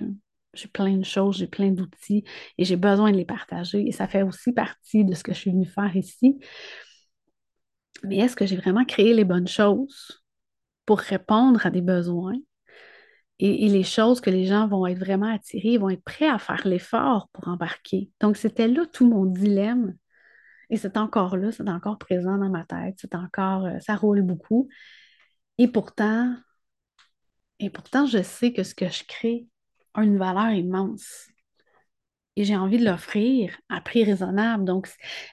J'ai 0.53 0.67
plein 0.67 0.95
de 0.97 1.03
choses, 1.03 1.38
j'ai 1.38 1.47
plein 1.47 1.71
d'outils 1.71 2.24
et 2.57 2.63
j'ai 2.65 2.77
besoin 2.77 3.12
de 3.12 3.17
les 3.17 3.25
partager. 3.25 3.85
Et 3.88 3.91
ça 3.91 4.07
fait 4.07 4.21
aussi 4.24 4.53
partie 4.53 5.03
de 5.03 5.13
ce 5.13 5.24
que 5.24 5.33
je 5.33 5.39
suis 5.39 5.51
venue 5.51 5.65
faire 5.65 5.95
ici. 5.95 6.39
Mais 8.03 8.17
est-ce 8.17 8.35
que 8.35 8.45
j'ai 8.45 8.57
vraiment 8.57 8.85
créé 8.85 9.13
les 9.13 9.23
bonnes 9.23 9.47
choses 9.47 10.23
pour 10.85 10.99
répondre 10.99 11.65
à 11.65 11.69
des 11.69 11.81
besoins? 11.81 12.35
Et, 13.39 13.67
les 13.67 13.83
choses 13.83 14.21
que 14.21 14.29
les 14.29 14.45
gens 14.45 14.67
vont 14.67 14.87
être 14.87 14.99
vraiment 14.99 15.33
attirés, 15.33 15.77
vont 15.77 15.89
être 15.89 16.03
prêts 16.03 16.29
à 16.29 16.39
faire 16.39 16.65
l'effort 16.65 17.27
pour 17.33 17.49
embarquer? 17.49 18.09
Donc, 18.21 18.37
c'était 18.37 18.69
là 18.69 18.85
tout 18.85 19.09
mon 19.09 19.25
dilemme. 19.25 19.95
Et 20.69 20.77
c'est 20.77 20.97
encore 20.97 21.35
là, 21.35 21.51
c'est 21.51 21.67
encore 21.69 21.97
présent 21.97 22.37
dans 22.37 22.49
ma 22.49 22.63
tête, 22.63 22.95
c'est 22.97 23.13
encore, 23.13 23.65
euh, 23.65 23.79
ça 23.81 23.95
roule 23.95 24.21
beaucoup. 24.21 24.69
Et 25.57 25.67
pourtant, 25.67 26.35
et 27.59 27.69
pourtant, 27.69 28.05
je 28.05 28.21
sais 28.21 28.53
que 28.53 28.63
ce 28.63 28.73
que 28.73 28.89
je 28.89 29.03
crée 29.03 29.47
a 29.93 30.03
une 30.03 30.17
valeur 30.17 30.51
immense 30.51 31.27
et 32.36 32.44
j'ai 32.44 32.56
envie 32.56 32.77
de 32.77 32.86
l'offrir 32.86 33.58
à 33.70 33.82
prix 33.82 34.04
raisonnable. 34.04 34.65
Donc, 34.65 34.89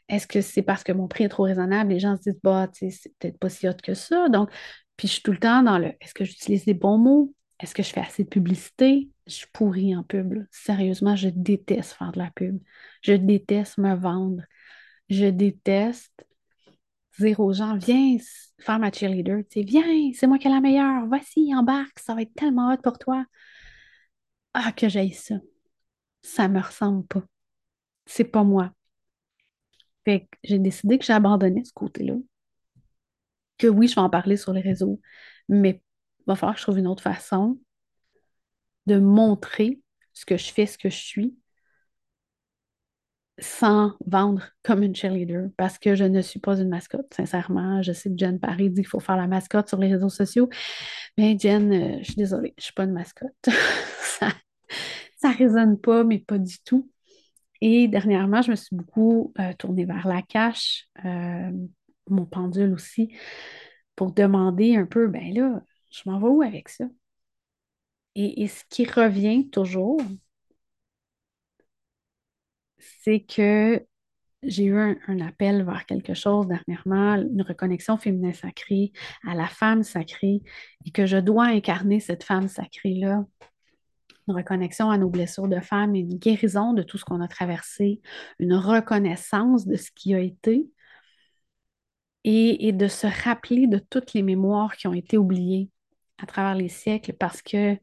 est-ce 0.08 0.26
que 0.26 0.40
c'est 0.40 0.62
parce 0.62 0.84
que 0.84 0.92
mon 0.92 1.08
prix 1.08 1.24
est 1.24 1.28
trop 1.28 1.44
raisonnable? 1.44 1.92
Les 1.92 2.00
gens 2.00 2.16
se 2.16 2.22
disent, 2.30 2.40
bah, 2.42 2.68
tu 2.68 2.90
sais, 2.90 2.98
c'est 3.02 3.18
peut-être 3.18 3.38
pas 3.38 3.48
si 3.48 3.68
hot 3.68 3.74
que 3.82 3.94
ça. 3.94 4.28
Donc, 4.28 4.50
puis 4.96 5.08
je 5.08 5.14
suis 5.14 5.22
tout 5.22 5.32
le 5.32 5.38
temps 5.38 5.62
dans 5.62 5.78
le, 5.78 5.92
est-ce 6.00 6.14
que 6.14 6.24
j'utilise 6.24 6.66
les 6.66 6.74
bons 6.74 6.98
mots? 6.98 7.34
Est-ce 7.60 7.74
que 7.74 7.82
je 7.82 7.90
fais 7.90 8.00
assez 8.00 8.24
de 8.24 8.28
publicité? 8.28 9.08
Je 9.26 9.32
suis 9.32 9.46
pourrie 9.52 9.96
en 9.96 10.02
pub. 10.02 10.44
Sérieusement, 10.50 11.16
je 11.16 11.28
déteste 11.28 11.92
faire 11.92 12.12
de 12.12 12.18
la 12.18 12.30
pub. 12.30 12.60
Je 13.02 13.12
déteste 13.12 13.78
me 13.78 13.94
vendre. 13.94 14.42
Je 15.08 15.26
déteste 15.26 16.12
dire 17.18 17.40
aux 17.40 17.52
gens, 17.52 17.76
viens 17.76 18.16
faire 18.58 18.78
ma 18.78 18.90
cheerleader. 18.92 19.42
Tu 19.50 19.60
sais, 19.60 19.62
viens, 19.66 20.12
c'est 20.14 20.26
moi 20.26 20.38
qui 20.38 20.48
ai 20.48 20.50
la 20.50 20.60
meilleure. 20.60 21.06
Voici, 21.06 21.54
embarque, 21.54 21.98
ça 21.98 22.14
va 22.14 22.22
être 22.22 22.34
tellement 22.34 22.72
hot 22.72 22.78
pour 22.82 22.98
toi. 22.98 23.24
Ah, 24.54 24.72
que 24.72 24.88
j'aille 24.88 25.12
ça 25.12 25.36
ça 26.22 26.48
me 26.48 26.60
ressemble 26.60 27.06
pas. 27.06 27.22
C'est 28.06 28.24
pas 28.24 28.44
moi. 28.44 28.72
Fait 30.04 30.20
que 30.30 30.38
j'ai 30.44 30.58
décidé 30.60 30.96
que 30.98 31.04
j'abandonnais 31.04 31.64
ce 31.64 31.72
côté-là. 31.72 32.14
Que 33.58 33.66
oui, 33.68 33.88
je 33.88 33.94
vais 33.94 34.00
en 34.00 34.10
parler 34.10 34.36
sur 34.36 34.52
les 34.52 34.60
réseaux, 34.60 35.00
mais 35.48 35.82
il 36.20 36.24
va 36.26 36.34
falloir 36.36 36.54
que 36.54 36.60
je 36.60 36.64
trouve 36.64 36.78
une 36.78 36.86
autre 36.88 37.02
façon 37.02 37.58
de 38.86 38.98
montrer 38.98 39.80
ce 40.12 40.24
que 40.24 40.36
je 40.36 40.52
fais, 40.52 40.66
ce 40.66 40.78
que 40.78 40.88
je 40.90 40.96
suis, 40.96 41.36
sans 43.38 43.92
vendre 44.06 44.42
comme 44.62 44.82
une 44.82 44.94
cheerleader, 44.94 45.48
parce 45.56 45.78
que 45.78 45.94
je 45.94 46.04
ne 46.04 46.20
suis 46.20 46.38
pas 46.38 46.60
une 46.60 46.68
mascotte, 46.68 47.12
sincèrement. 47.14 47.82
Je 47.82 47.92
sais 47.92 48.10
que 48.10 48.16
Jen 48.18 48.38
Paris 48.38 48.70
dit 48.70 48.82
qu'il 48.82 48.88
faut 48.88 49.00
faire 49.00 49.16
la 49.16 49.26
mascotte 49.26 49.68
sur 49.68 49.78
les 49.78 49.92
réseaux 49.92 50.10
sociaux, 50.10 50.48
mais 51.18 51.36
Jen, 51.38 51.72
euh, 51.72 51.98
je 52.00 52.04
suis 52.04 52.14
désolée, 52.16 52.54
je 52.58 52.62
ne 52.62 52.64
suis 52.64 52.74
pas 52.74 52.84
une 52.84 52.92
mascotte. 52.92 53.32
ça 55.22 55.30
résonne 55.30 55.78
pas, 55.78 56.04
mais 56.04 56.18
pas 56.18 56.38
du 56.38 56.58
tout. 56.64 56.90
Et 57.60 57.88
dernièrement, 57.88 58.42
je 58.42 58.50
me 58.50 58.56
suis 58.56 58.74
beaucoup 58.74 59.32
euh, 59.38 59.52
tournée 59.54 59.84
vers 59.84 60.08
la 60.08 60.20
cache, 60.22 60.88
euh, 61.04 61.52
mon 62.08 62.26
pendule 62.26 62.72
aussi, 62.72 63.14
pour 63.96 64.12
demander 64.12 64.76
un 64.76 64.86
peu, 64.86 65.06
ben 65.06 65.32
là, 65.32 65.62
je 65.90 66.02
m'en 66.06 66.18
vais 66.18 66.26
où 66.26 66.42
avec 66.42 66.68
ça? 66.68 66.86
Et, 68.14 68.46
ce 68.48 68.64
qui 68.68 68.84
revient 68.84 69.48
toujours, 69.50 70.00
c'est 72.78 73.20
que 73.20 73.86
j'ai 74.42 74.64
eu 74.64 74.76
un, 74.78 75.20
appel 75.20 75.64
vers 75.64 75.86
quelque 75.86 76.14
chose 76.14 76.48
dernièrement, 76.48 77.14
une 77.14 77.42
reconnexion 77.42 77.96
féminin 77.96 78.32
sacrée 78.32 78.92
à 79.26 79.34
la 79.34 79.46
femme 79.46 79.82
sacrée, 79.84 80.42
et 80.84 80.90
que 80.90 81.06
je 81.06 81.16
dois 81.18 81.46
incarner 81.46 82.00
cette 82.00 82.24
femme 82.24 82.48
sacrée-là 82.48 83.24
une 84.28 84.34
reconnexion 84.34 84.90
à 84.90 84.98
nos 84.98 85.10
blessures 85.10 85.48
de 85.48 85.60
femme, 85.60 85.94
une 85.94 86.18
guérison 86.18 86.72
de 86.72 86.82
tout 86.82 86.98
ce 86.98 87.04
qu'on 87.04 87.20
a 87.20 87.28
traversé, 87.28 88.00
une 88.38 88.54
reconnaissance 88.54 89.66
de 89.66 89.76
ce 89.76 89.90
qui 89.94 90.14
a 90.14 90.20
été 90.20 90.66
et, 92.24 92.72
de 92.72 92.88
se 92.88 93.06
rappeler 93.24 93.66
de 93.66 93.78
toutes 93.78 94.14
les 94.14 94.22
mémoires 94.22 94.76
qui 94.76 94.86
ont 94.86 94.94
été 94.94 95.18
oubliées 95.18 95.70
à 96.22 96.26
travers 96.26 96.54
les 96.54 96.68
siècles 96.68 97.14
parce 97.14 97.42
que 97.42 97.76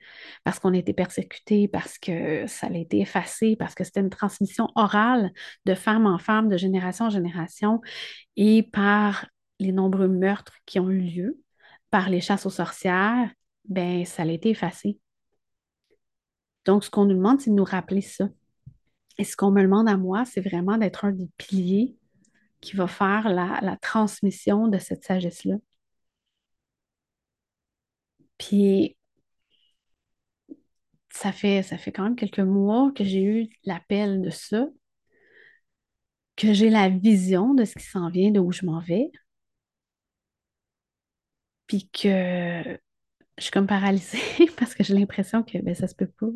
parce 0.46 0.60
qu'on 0.60 0.74
a 0.74 0.78
été 0.78 0.94
persécuté, 0.94 1.68
parce 1.68 1.98
que 1.98 2.48
ça 2.48 2.68
a 2.68 2.78
été 2.78 3.02
effacé, 3.02 3.58
parce 3.58 3.76
que 3.76 3.84
c'était 3.84 4.00
une 4.00 4.10
transmission 4.10 4.70
orale 4.76 5.32
de 5.66 5.76
femme 5.76 6.06
en 6.06 6.18
femme, 6.20 6.48
de 6.48 6.58
génération 6.58 7.06
en 7.06 7.10
génération, 7.10 7.82
et 8.38 8.64
par 8.64 9.28
les 9.60 9.74
nombreux 9.74 10.08
meurtres 10.08 10.56
qui 10.66 10.80
ont 10.80 10.90
eu 10.90 11.02
lieu, 11.02 11.40
par 11.92 12.10
les 12.10 12.22
chasses 12.22 12.46
aux 12.46 12.50
sorcières, 12.50 13.30
ben 13.66 14.06
ça 14.06 14.24
a 14.24 14.28
été 14.28 14.50
effacé. 14.50 15.00
Donc, 16.70 16.84
ce 16.84 16.92
qu'on 16.92 17.06
nous 17.06 17.16
demande, 17.16 17.42
c'est 17.42 17.50
de 17.50 17.56
nous 17.56 17.64
rappeler 17.64 18.02
ça. 18.02 18.30
Et 19.18 19.24
ce 19.24 19.36
qu'on 19.36 19.50
me 19.50 19.64
demande 19.64 19.90
à 19.90 19.98
moi, 19.98 20.24
c'est 20.26 20.40
vraiment 20.40 20.78
d'être 20.78 21.04
un 21.04 21.12
des 21.12 21.28
piliers 21.36 21.98
qui 22.62 22.76
va 22.76 22.86
faire 22.88 23.28
la, 23.28 23.76
transmission 23.82 24.68
de 24.68 24.78
cette 24.78 25.04
sagesse-là. 25.04 25.56
Puis, 28.38 28.96
ça 31.12 31.32
fait, 31.32 31.64
ça 31.64 31.78
fait 31.80 31.92
quand 31.92 32.04
même 32.04 32.16
quelques 32.16 32.40
mois 32.40 32.92
que 32.96 33.04
j'ai 33.04 33.24
eu 33.24 33.50
l'appel 33.66 34.22
de 34.22 34.30
ça, 34.30 34.68
que 36.36 36.54
j'ai 36.54 36.70
la 36.70 36.90
vision 36.90 37.56
de 37.56 37.66
ce 37.66 37.74
qui 37.80 37.86
s'en 37.86 38.10
vient, 38.12 38.30
de 38.30 38.40
où 38.40 38.52
je 38.52 38.66
m'en 38.68 38.80
vais, 38.80 39.10
puis 41.66 41.90
que 41.90 42.80
je 43.40 43.44
suis 43.44 43.52
comme 43.52 43.66
paralysée 43.68 44.20
parce 44.58 44.76
que 44.76 44.84
j'ai 44.84 44.94
l'impression 44.94 45.42
que 45.42 45.58
ben, 45.58 45.74
ça 45.74 45.88
se 45.88 45.96
peut 45.96 46.06
pas 46.08 46.28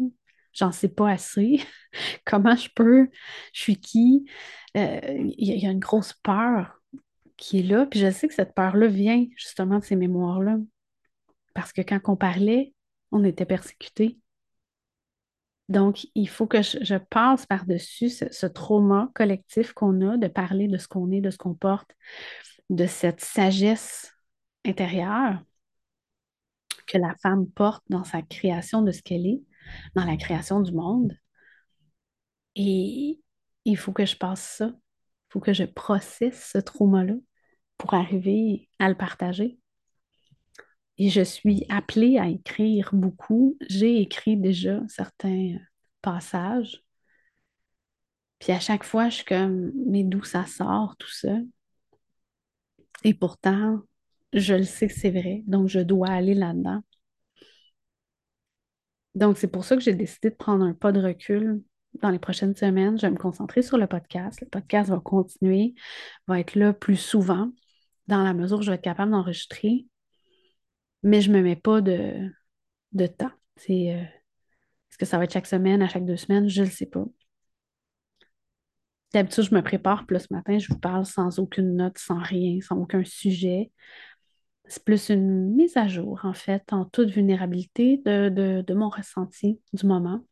j'en 0.54 0.72
sais 0.72 0.90
pas 0.90 1.12
assez. 1.12 1.62
Comment 2.26 2.56
je 2.56 2.70
peux? 2.74 3.10
Je 3.54 3.62
suis 3.62 3.80
qui? 3.80 4.26
Euh, 4.78 5.00
il 5.38 5.60
y, 5.60 5.68
a 5.68 5.72
une 5.72 5.80
grosse 5.80 6.14
peur 6.14 6.82
qui 7.38 7.60
est 7.60 7.64
là. 7.64 7.86
Puis 7.86 8.00
je 8.00 8.12
sais 8.12 8.28
que 8.28 8.34
cette 8.34 8.56
peur-là 8.56 8.88
vient 8.88 9.26
justement 9.36 9.80
de 9.80 9.84
ces 9.84 9.96
mémoires-là. 9.96 10.58
Parce 11.54 11.74
que 11.74 11.82
quand 11.82 12.00
on 12.08 12.16
parlait, 12.16 12.74
on 13.12 13.24
était 13.24 13.46
persécuté. 13.46 14.20
Donc, 15.70 16.08
il 16.14 16.28
faut 16.28 16.46
que 16.46 16.62
je, 16.62 16.98
passe 16.98 17.46
par-dessus 17.46 18.10
ce, 18.10 18.26
ce, 18.32 18.46
trauma 18.46 19.10
collectif 19.16 19.74
qu'on 19.74 20.02
a 20.08 20.18
de 20.18 20.28
parler 20.28 20.68
de 20.68 20.78
ce 20.78 20.88
qu'on 20.88 21.10
est, 21.12 21.22
de 21.22 21.30
ce 21.30 21.38
qu'on 21.38 21.54
porte, 21.54 21.96
de 22.70 22.86
cette 22.86 23.22
sagesse 23.22 24.12
intérieure 24.66 25.42
que 26.86 26.98
la 26.98 27.16
femme 27.22 27.48
porte 27.50 27.84
dans 27.90 28.04
sa 28.04 28.22
création 28.22 28.82
de 28.82 28.92
ce 28.92 29.02
qu'elle 29.02 29.26
est 29.26 29.42
dans 29.96 30.06
la 30.06 30.18
création 30.18 30.62
du 30.62 30.72
monde. 30.72 31.18
Et 32.56 33.22
il 33.66 33.78
faut 33.78 33.94
que 33.94 34.06
je 34.06 34.16
passe 34.16 34.42
ça. 34.42 34.68
Il 34.68 35.34
faut 35.34 35.40
que 35.40 35.54
je 35.54 35.64
processe 35.64 36.52
ce 36.52 36.58
trauma-là 36.60 37.16
pour 37.78 37.94
arriver 37.94 38.70
à 38.80 38.90
le 38.90 38.96
partager. 38.96 39.60
Et 40.98 41.10
je 41.10 41.22
suis 41.22 41.66
appelée 41.70 42.18
à 42.20 42.28
écrire 42.28 42.92
beaucoup. 42.94 43.58
J'ai 43.68 44.00
écrit 44.02 44.38
déjà 44.38 44.82
certains 44.88 45.58
passages. 46.02 46.84
Puis 48.40 48.52
à 48.52 48.60
chaque 48.60 48.84
fois, 48.84 49.10
je 49.10 49.16
suis 49.16 49.26
comme, 49.26 49.72
mais 49.88 50.04
d'où 50.04 50.24
ça 50.24 50.46
sort 50.46 50.96
tout 50.98 51.10
ça? 51.10 51.38
Et 53.04 53.14
pourtant, 53.14 53.80
je 54.34 54.54
le 54.54 54.64
sais 54.64 54.88
que 54.88 54.94
c'est 54.94 55.12
vrai. 55.12 55.44
Donc, 55.48 55.68
je 55.68 55.80
dois 55.80 56.10
aller 56.10 56.34
là-dedans. 56.34 56.82
Donc, 59.16 59.38
c'est 59.38 59.48
pour 59.48 59.64
ça 59.64 59.76
que 59.76 59.82
j'ai 59.82 59.94
décidé 59.94 60.30
de 60.30 60.36
prendre 60.36 60.66
un 60.66 60.74
pas 60.74 60.92
de 60.92 61.02
recul 61.02 61.62
dans 62.02 62.10
les 62.10 62.20
prochaines 62.20 62.56
semaines. 62.56 62.98
Je 62.98 63.04
vais 63.04 63.12
me 63.12 63.18
concentrer 63.18 63.62
sur 63.62 63.78
le 63.78 63.88
podcast. 63.88 64.42
Le 64.42 64.48
podcast 64.48 64.90
va 64.90 65.00
continuer, 65.00 65.76
va 66.28 66.40
être 66.40 66.56
là 66.56 66.74
plus 66.74 66.98
souvent, 66.98 67.52
dans 68.08 68.24
la 68.24 68.34
mesure 68.34 68.60
où 68.60 68.62
je 68.62 68.72
vais 68.72 68.76
être 68.76 68.82
capable 68.82 69.12
d'enregistrer. 69.12 69.86
Mais 71.04 71.22
je 71.22 71.30
ne 71.32 71.38
me 71.38 71.44
mets 71.44 71.56
pas 71.56 71.82
de, 71.82 72.30
de 72.94 73.08
temps. 73.08 73.32
Euh, 73.70 74.04
est-ce 74.94 74.98
que 74.98 75.06
ça 75.06 75.18
va 75.18 75.26
être 75.26 75.34
chaque 75.34 75.48
semaine, 75.48 75.82
à 75.82 75.88
chaque 75.88 76.06
deux 76.06 76.18
semaines? 76.18 76.48
Je 76.50 76.62
ne 76.62 76.68
le 76.68 76.72
sais 76.72 76.86
pas. 76.86 77.06
D'habitude, 79.14 79.44
je 79.44 79.54
me 79.54 79.62
prépare, 79.62 80.08
puis 80.08 80.16
là, 80.16 80.20
ce 80.20 80.34
matin, 80.34 80.58
je 80.58 80.68
vous 80.70 80.80
parle 80.80 81.06
sans 81.06 81.38
aucune 81.38 81.76
note, 81.76 82.00
sans 82.00 82.18
rien, 82.18 82.60
sans 82.62 82.78
aucun 82.78 83.04
sujet. 83.04 83.72
C'est 84.66 84.84
plus 84.84 85.10
une 85.10 85.54
mise 85.56 85.78
à 85.78 85.88
jour, 85.88 86.22
en 86.24 86.34
fait, 86.34 86.74
en 86.74 86.86
toute 86.86 87.10
vulnérabilité 87.10 87.98
de, 88.06 88.30
de, 88.62 88.74
mon 88.74 88.90
ressenti 88.90 89.60
du 89.74 89.86
moment. 89.86 90.26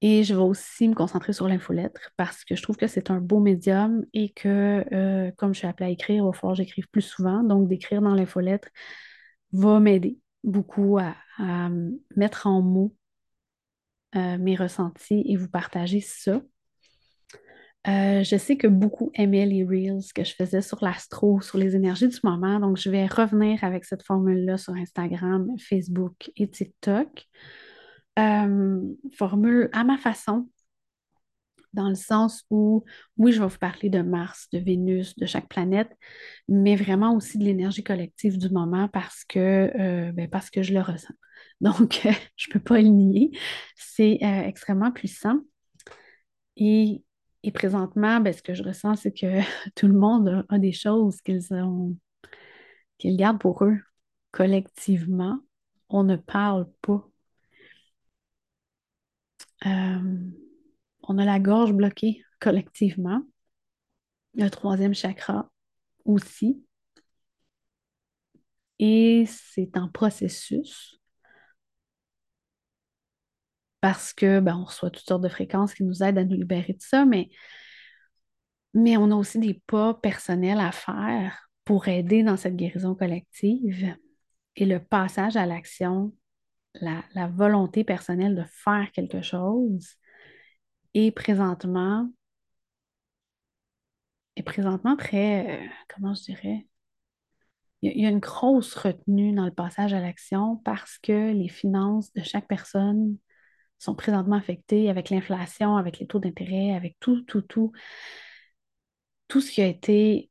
Et 0.00 0.22
je 0.22 0.34
vais 0.34 0.40
aussi 0.40 0.88
me 0.88 0.94
concentrer 0.94 1.32
sur 1.32 1.48
l'infolettre 1.48 2.12
parce 2.16 2.44
que 2.44 2.54
je 2.54 2.62
trouve 2.62 2.76
que 2.76 2.86
c'est 2.86 3.10
un 3.10 3.20
beau 3.20 3.40
médium 3.40 4.04
et 4.12 4.30
que, 4.30 4.84
euh, 4.94 5.32
comme 5.36 5.54
je 5.54 5.58
suis 5.58 5.66
appelée 5.66 5.86
à 5.86 5.90
écrire, 5.90 6.22
il 6.22 6.26
va 6.26 6.32
falloir 6.32 6.56
que 6.56 6.62
j'écrive 6.62 6.88
plus 6.88 7.02
souvent. 7.02 7.42
Donc, 7.42 7.68
d'écrire 7.68 8.00
dans 8.00 8.14
l'infolettre 8.14 8.68
va 9.52 9.80
m'aider 9.80 10.18
beaucoup 10.44 10.98
à, 10.98 11.16
à 11.38 11.68
mettre 12.16 12.46
en 12.46 12.62
mots 12.62 12.94
euh, 14.16 14.38
mes 14.38 14.56
ressentis 14.56 15.22
et 15.26 15.36
vous 15.36 15.48
partager 15.48 16.00
ça. 16.00 16.40
Euh, 17.86 18.22
je 18.22 18.36
sais 18.36 18.56
que 18.56 18.66
beaucoup 18.66 19.10
aimaient 19.14 19.46
les 19.46 19.64
reels 19.64 20.12
que 20.14 20.24
je 20.24 20.34
faisais 20.34 20.60
sur 20.60 20.82
l'astro, 20.82 21.40
sur 21.40 21.58
les 21.58 21.76
énergies 21.76 22.08
du 22.08 22.18
moment. 22.22 22.58
Donc, 22.60 22.76
je 22.76 22.90
vais 22.90 23.06
revenir 23.06 23.62
avec 23.62 23.84
cette 23.84 24.02
formule-là 24.02 24.58
sur 24.58 24.74
Instagram, 24.74 25.48
Facebook 25.58 26.30
et 26.36 26.48
TikTok. 26.50 27.26
Euh, 28.18 28.80
formule 29.16 29.70
à 29.72 29.84
ma 29.84 29.96
façon, 29.96 30.48
dans 31.72 31.88
le 31.88 31.94
sens 31.94 32.44
où, 32.50 32.84
oui, 33.16 33.32
je 33.32 33.40
vais 33.40 33.46
vous 33.48 33.58
parler 33.58 33.88
de 33.90 34.02
Mars, 34.02 34.48
de 34.52 34.58
Vénus, 34.58 35.14
de 35.16 35.26
chaque 35.26 35.48
planète, 35.48 35.90
mais 36.48 36.74
vraiment 36.74 37.14
aussi 37.14 37.38
de 37.38 37.44
l'énergie 37.44 37.84
collective 37.84 38.38
du 38.38 38.50
moment 38.50 38.88
parce 38.88 39.24
que, 39.24 39.70
euh, 39.78 40.12
ben, 40.12 40.28
parce 40.28 40.50
que 40.50 40.62
je 40.62 40.74
le 40.74 40.80
ressens. 40.80 41.14
Donc, 41.60 42.06
je 42.36 42.48
ne 42.48 42.52
peux 42.52 42.60
pas 42.60 42.80
le 42.80 42.88
nier. 42.88 43.30
C'est 43.76 44.18
extrêmement 44.20 44.90
puissant. 44.92 45.38
Et, 46.56 47.02
et 47.42 47.52
présentement, 47.52 48.20
ben, 48.20 48.32
ce 48.32 48.42
que 48.42 48.54
je 48.54 48.62
ressens, 48.62 48.96
c'est 48.96 49.12
que 49.12 49.40
tout 49.76 49.86
le 49.86 49.98
monde 49.98 50.44
a, 50.48 50.58
des 50.58 50.72
choses 50.72 51.20
qu'ils 51.22 51.52
ont 51.54 51.96
qu'ils 52.98 53.16
gardent 53.16 53.40
pour 53.40 53.64
eux 53.64 53.78
collectivement. 54.32 55.38
On 55.88 56.04
ne 56.04 56.16
parle 56.16 56.70
pas. 56.82 57.08
Euh, 59.66 60.30
on 61.02 61.18
a 61.18 61.24
la 61.24 61.40
gorge 61.40 61.72
bloquée 61.72 62.22
collectivement. 62.40 63.22
Le 64.34 64.48
troisième 64.48 64.94
chakra 64.94 65.50
aussi. 66.04 66.64
Et 68.78 69.24
c'est 69.26 69.76
en 69.76 69.88
processus 69.88 71.00
parce 73.80 74.12
que 74.12 74.40
ben, 74.40 74.56
on 74.56 74.64
reçoit 74.64 74.90
toutes 74.90 75.06
sortes 75.06 75.22
de 75.22 75.28
fréquences 75.28 75.74
qui 75.74 75.84
nous 75.84 76.02
aident 76.02 76.18
à 76.18 76.24
nous 76.24 76.36
libérer 76.36 76.72
de 76.74 76.82
ça, 76.82 77.04
mais, 77.04 77.30
mais 78.74 78.96
on 78.96 79.10
a 79.10 79.14
aussi 79.16 79.38
des 79.38 79.54
pas 79.66 79.94
personnels 79.94 80.60
à 80.60 80.72
faire 80.72 81.48
pour 81.64 81.88
aider 81.88 82.22
dans 82.22 82.36
cette 82.36 82.56
guérison 82.56 82.94
collective. 82.94 83.94
Et 84.56 84.66
le 84.66 84.80
passage 84.84 85.36
à 85.36 85.46
l'action, 85.46 86.14
la, 86.74 87.04
la 87.14 87.28
volonté 87.28 87.84
personnelle 87.84 88.36
de 88.36 88.44
faire 88.44 88.90
quelque 88.92 89.22
chose 89.22 89.96
est 90.94 91.12
présentement, 91.12 92.10
est 94.36 94.42
présentement 94.42 94.96
très, 94.96 95.62
euh, 95.64 95.68
comment 95.94 96.14
je 96.14 96.22
dirais, 96.22 96.66
il 97.82 97.88
y, 97.90 97.92
a- 97.92 97.94
il 97.96 98.02
y 98.02 98.06
a 98.06 98.10
une 98.10 98.18
grosse 98.20 98.74
retenue 98.74 99.32
dans 99.34 99.44
le 99.44 99.50
passage 99.52 99.92
à 99.94 100.00
l'action 100.00 100.56
parce 100.64 100.98
que 100.98 101.32
les 101.32 101.48
finances 101.48 102.12
de 102.12 102.22
chaque 102.22 102.48
personne 102.48 103.16
sont 103.78 103.94
présentement 103.94 104.36
affectées 104.36 104.90
avec 104.90 105.10
l'inflation, 105.10 105.76
avec 105.76 105.98
les 105.98 106.06
taux 106.06 106.18
d'intérêt, 106.18 106.74
avec 106.74 106.96
tout, 107.00 107.22
tout, 107.22 107.42
tout, 107.42 107.72
tout 109.28 109.40
ce 109.40 109.50
qui 109.50 109.62
a 109.62 109.66
été 109.66 110.30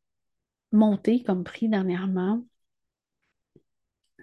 monté 0.71 1.23
comme 1.23 1.43
prix 1.43 1.69
dernièrement. 1.69 2.45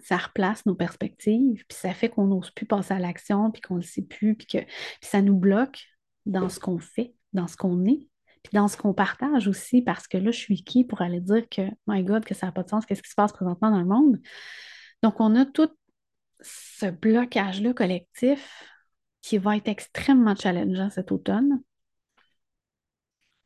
Ça 0.03 0.19
replace 0.19 0.67
nos 0.67 0.75
perspectives, 0.75 1.65
puis 1.67 1.79
ça 1.79 1.95
fait 1.95 2.11
qu'on 2.11 2.27
n'ose 2.27 2.51
plus 2.51 2.67
passer 2.67 2.93
à 2.93 2.99
l'action, 2.99 3.51
puis 3.51 3.63
qu'on 3.63 3.77
ne 3.77 3.81
le 3.81 3.87
sait 3.87 4.03
plus, 4.03 4.35
puis 4.35 4.47
que 4.47 4.59
ça 5.01 5.23
nous 5.23 5.37
bloque 5.37 5.83
dans 6.27 6.49
ce 6.49 6.61
qu'on 6.61 6.79
fait, 6.79 7.15
dans 7.33 7.47
ce 7.47 7.57
qu'on 7.57 7.87
est, 7.87 8.09
puis 8.43 8.51
dans 8.53 8.69
ce 8.69 8.77
qu'on 8.77 8.93
partage 8.93 9.49
aussi, 9.49 9.81
parce 9.81 10.07
que 10.07 10.19
là, 10.19 10.31
je 10.31 10.39
suis 10.39 10.63
qui 10.63 10.85
pour 10.85 11.01
aller 11.01 11.21
dire 11.21 11.49
que, 11.49 11.63
my 11.87 12.03
God, 12.03 12.27
que 12.27 12.35
ça 12.35 12.47
n'a 12.47 12.53
pas 12.53 12.63
de 12.63 12.69
sens, 12.69 12.85
qu'est-ce 12.85 13.03
qui 13.03 13.09
se 13.09 13.15
passe 13.15 13.33
présentement 13.33 13.71
dans 13.71 13.81
le 13.81 13.87
monde? 13.87 14.21
Donc, 15.03 15.21
on 15.21 15.35
a 15.37 15.47
tout 15.47 15.71
ce 16.41 16.87
blocage-là 16.91 17.73
collectif 17.73 18.74
qui 19.25 19.39
va 19.39 19.57
être 19.57 19.69
extrêmement 19.69 20.37
challengeant 20.37 20.91
cet 20.91 21.11
automne. 21.11 21.63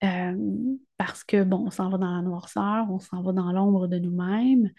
Euh, 0.02 0.76
parce 0.96 1.22
que, 1.24 1.44
bon, 1.44 1.66
on 1.66 1.70
s'en 1.70 1.88
va 1.90 1.98
dans 1.98 2.16
la 2.16 2.22
noirceur, 2.22 2.86
on 2.90 2.98
s'en 2.98 3.22
va 3.22 3.32
dans 3.32 3.52
l'ombre 3.52 3.86
de 3.86 3.98
nous-mêmes. 3.98 4.72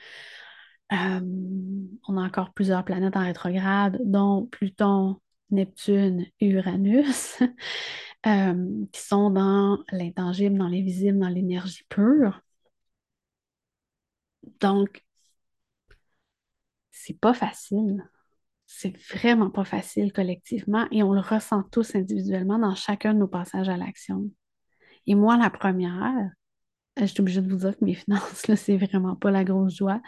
Euh, 0.91 1.21
on 2.07 2.17
a 2.17 2.21
encore 2.21 2.53
plusieurs 2.53 2.83
planètes 2.83 3.15
en 3.15 3.21
rétrograde, 3.23 3.99
dont 4.03 4.47
Pluton, 4.47 5.21
Neptune 5.51 6.25
et 6.41 6.47
Uranus, 6.49 7.39
euh, 8.27 8.85
qui 8.91 9.01
sont 9.01 9.29
dans 9.31 9.79
l'intangible, 9.93 10.57
dans 10.57 10.67
l'invisible, 10.67 11.19
dans 11.19 11.29
l'énergie 11.29 11.85
pure. 11.89 12.41
Donc, 14.59 15.03
c'est 16.91 17.19
pas 17.19 17.33
facile. 17.33 18.03
C'est 18.71 18.95
vraiment 19.11 19.49
pas 19.49 19.65
facile 19.65 20.13
collectivement 20.13 20.85
et 20.91 21.01
on 21.01 21.11
le 21.11 21.21
ressent 21.21 21.63
tous 21.63 21.95
individuellement 21.95 22.59
dans 22.59 22.75
chacun 22.75 23.15
de 23.15 23.19
nos 23.19 23.27
passages 23.27 23.67
à 23.67 23.77
l'action. 23.77 24.29
Et 25.07 25.15
moi, 25.15 25.37
la 25.37 25.49
première, 25.49 26.03
euh, 26.03 27.01
je 27.01 27.05
suis 27.07 27.19
obligée 27.19 27.41
de 27.41 27.49
vous 27.49 27.57
dire 27.57 27.75
que 27.75 27.83
mes 27.83 27.93
finances, 27.95 28.47
là, 28.47 28.55
c'est 28.55 28.77
vraiment 28.77 29.15
pas 29.15 29.31
la 29.31 29.43
grosse 29.43 29.75
joie. 29.75 30.01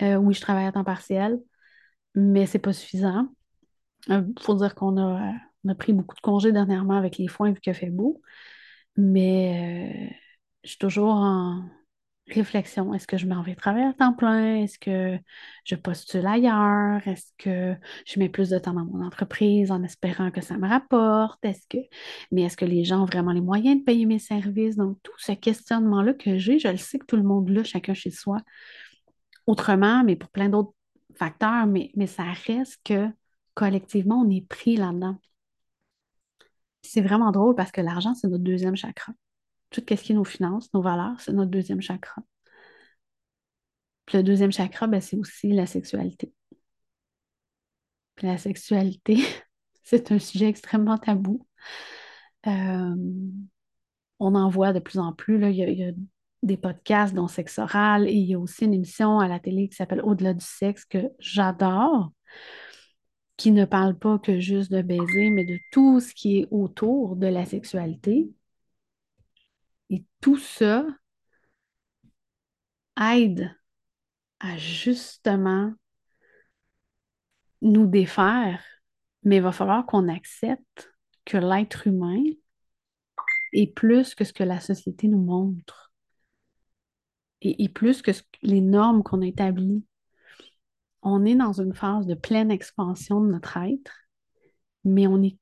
Euh, 0.00 0.16
oui, 0.16 0.32
je 0.32 0.40
travaille 0.40 0.64
à 0.64 0.72
temps 0.72 0.84
partiel, 0.84 1.38
mais 2.14 2.46
c'est 2.46 2.58
pas 2.58 2.72
suffisant. 2.72 3.28
Il 4.08 4.32
faut 4.40 4.54
dire 4.54 4.74
qu'on 4.74 4.96
a, 4.96 5.30
euh, 5.30 5.32
on 5.64 5.68
a 5.68 5.74
pris 5.74 5.92
beaucoup 5.92 6.16
de 6.16 6.20
congés 6.22 6.52
dernièrement 6.52 6.94
avec 6.96 7.18
les 7.18 7.28
foins 7.28 7.52
vu 7.52 7.60
qu'il 7.60 7.74
fait 7.74 7.90
beau, 7.90 8.22
mais 8.96 10.10
euh, 10.10 10.14
je 10.64 10.70
suis 10.70 10.78
toujours 10.78 11.10
en 11.10 11.62
réflexion. 12.30 12.94
Est-ce 12.94 13.06
que 13.06 13.16
je 13.16 13.26
m'en 13.26 13.42
vais 13.42 13.54
travailler 13.54 13.86
à 13.86 13.92
temps 13.92 14.12
plein? 14.12 14.56
Est-ce 14.56 14.78
que 14.78 15.18
je 15.64 15.74
postule 15.74 16.26
ailleurs? 16.26 17.06
Est-ce 17.06 17.32
que 17.38 17.74
je 18.06 18.18
mets 18.18 18.28
plus 18.28 18.50
de 18.50 18.58
temps 18.58 18.74
dans 18.74 18.84
mon 18.84 19.04
entreprise 19.04 19.70
en 19.70 19.82
espérant 19.82 20.30
que 20.30 20.40
ça 20.40 20.56
me 20.58 20.68
rapporte? 20.68 21.44
Est-ce 21.44 21.66
que... 21.68 21.78
Mais 22.30 22.42
est-ce 22.42 22.56
que 22.56 22.64
les 22.64 22.84
gens 22.84 23.02
ont 23.02 23.06
vraiment 23.06 23.32
les 23.32 23.40
moyens 23.40 23.78
de 23.78 23.84
payer 23.84 24.06
mes 24.06 24.18
services? 24.18 24.76
Donc, 24.76 24.98
tout 25.02 25.12
ce 25.18 25.32
questionnement-là 25.32 26.14
que 26.14 26.38
j'ai, 26.38 26.58
je 26.58 26.68
le 26.68 26.76
sais 26.76 26.98
que 26.98 27.06
tout 27.06 27.16
le 27.16 27.22
monde 27.22 27.48
l'a, 27.48 27.64
chacun 27.64 27.94
chez 27.94 28.10
soi, 28.10 28.38
autrement, 29.46 30.04
mais 30.04 30.16
pour 30.16 30.30
plein 30.30 30.48
d'autres 30.48 30.74
facteurs, 31.16 31.66
mais, 31.66 31.90
mais 31.96 32.06
ça 32.06 32.24
reste 32.46 32.78
que 32.84 33.08
collectivement, 33.54 34.20
on 34.20 34.30
est 34.30 34.46
pris 34.46 34.76
là-dedans. 34.76 35.16
C'est 36.82 37.00
vraiment 37.00 37.32
drôle 37.32 37.54
parce 37.54 37.72
que 37.72 37.80
l'argent, 37.80 38.14
c'est 38.14 38.28
notre 38.28 38.44
deuxième 38.44 38.76
chakra. 38.76 39.12
Tout 39.70 39.82
ce 39.88 39.94
qui 39.94 40.12
est 40.12 40.14
nos 40.14 40.24
finances, 40.24 40.72
nos 40.74 40.82
valeurs, 40.82 41.20
c'est 41.20 41.32
notre 41.32 41.50
deuxième 41.50 41.80
chakra. 41.80 42.22
Puis 44.06 44.16
le 44.16 44.22
deuxième 44.22 44.52
chakra, 44.52 44.86
ben, 44.86 45.00
c'est 45.00 45.16
aussi 45.16 45.52
la 45.52 45.66
sexualité. 45.66 46.32
Puis 48.14 48.26
la 48.26 48.38
sexualité, 48.38 49.18
c'est 49.84 50.12
un 50.12 50.18
sujet 50.18 50.48
extrêmement 50.48 50.98
tabou. 50.98 51.46
Euh, 52.46 52.94
on 54.18 54.34
en 54.34 54.48
voit 54.48 54.72
de 54.72 54.80
plus 54.80 54.98
en 54.98 55.12
plus. 55.12 55.38
Là. 55.38 55.50
Il 55.50 55.56
y 55.56 55.62
a, 55.62 55.68
il 55.68 55.78
y 55.78 55.84
a 55.84 55.92
des 56.42 56.56
podcasts 56.56 57.14
dont 57.14 57.28
Sexe 57.28 57.58
oral 57.58 58.08
et 58.08 58.12
il 58.12 58.26
y 58.26 58.34
a 58.34 58.38
aussi 58.38 58.64
une 58.64 58.74
émission 58.74 59.18
à 59.18 59.28
la 59.28 59.38
télé 59.40 59.68
qui 59.68 59.76
s'appelle 59.76 60.02
Au-delà 60.02 60.34
du 60.34 60.44
sexe 60.44 60.84
que 60.84 61.10
j'adore, 61.18 62.12
qui 63.36 63.52
ne 63.52 63.64
parle 63.64 63.96
pas 63.98 64.18
que 64.18 64.40
juste 64.40 64.72
de 64.72 64.82
baiser, 64.82 65.30
mais 65.30 65.44
de 65.44 65.58
tout 65.72 66.00
ce 66.00 66.14
qui 66.14 66.40
est 66.40 66.48
autour 66.50 67.16
de 67.16 67.26
la 67.26 67.44
sexualité. 67.44 68.30
Tout 70.20 70.38
ça 70.38 70.86
aide 73.00 73.54
à 74.40 74.56
justement 74.56 75.72
nous 77.62 77.86
défaire, 77.86 78.62
mais 79.22 79.36
il 79.36 79.42
va 79.42 79.52
falloir 79.52 79.86
qu'on 79.86 80.08
accepte 80.08 80.92
que 81.24 81.36
l'être 81.36 81.86
humain 81.86 82.22
est 83.52 83.72
plus 83.74 84.14
que 84.14 84.24
ce 84.24 84.32
que 84.32 84.44
la 84.44 84.60
société 84.60 85.08
nous 85.08 85.22
montre 85.22 85.92
et, 87.40 87.68
plus 87.68 88.02
que 88.02 88.10
les 88.42 88.60
normes 88.60 89.02
qu'on 89.02 89.22
a 89.22 89.26
établies. 89.26 89.84
On 91.02 91.24
est 91.24 91.36
dans 91.36 91.52
une 91.52 91.74
phase 91.74 92.06
de 92.06 92.14
pleine 92.14 92.50
expansion 92.50 93.20
de 93.20 93.30
notre 93.30 93.56
être, 93.58 93.92
mais 94.84 95.06
on 95.06 95.22
est 95.22 95.38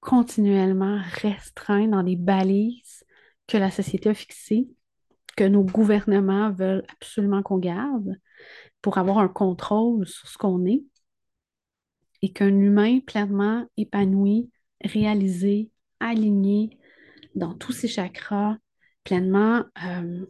continuellement 0.00 1.00
restreint 1.22 1.88
dans 1.88 2.02
des 2.02 2.16
balises 2.16 3.04
que 3.46 3.56
la 3.56 3.70
société 3.70 4.08
a 4.08 4.14
fixées, 4.14 4.68
que 5.36 5.44
nos 5.44 5.62
gouvernements 5.62 6.50
veulent 6.50 6.84
absolument 6.88 7.42
qu'on 7.42 7.58
garde 7.58 8.18
pour 8.82 8.98
avoir 8.98 9.18
un 9.18 9.28
contrôle 9.28 10.06
sur 10.06 10.28
ce 10.28 10.38
qu'on 10.38 10.64
est 10.66 10.82
et 12.22 12.32
qu'un 12.32 12.58
humain 12.58 13.00
pleinement 13.00 13.66
épanoui, 13.76 14.50
réalisé, 14.82 15.70
aligné 16.00 16.78
dans 17.34 17.54
tous 17.54 17.72
ses 17.72 17.88
chakras, 17.88 18.56
pleinement, 19.04 19.64
euh, 19.84 20.26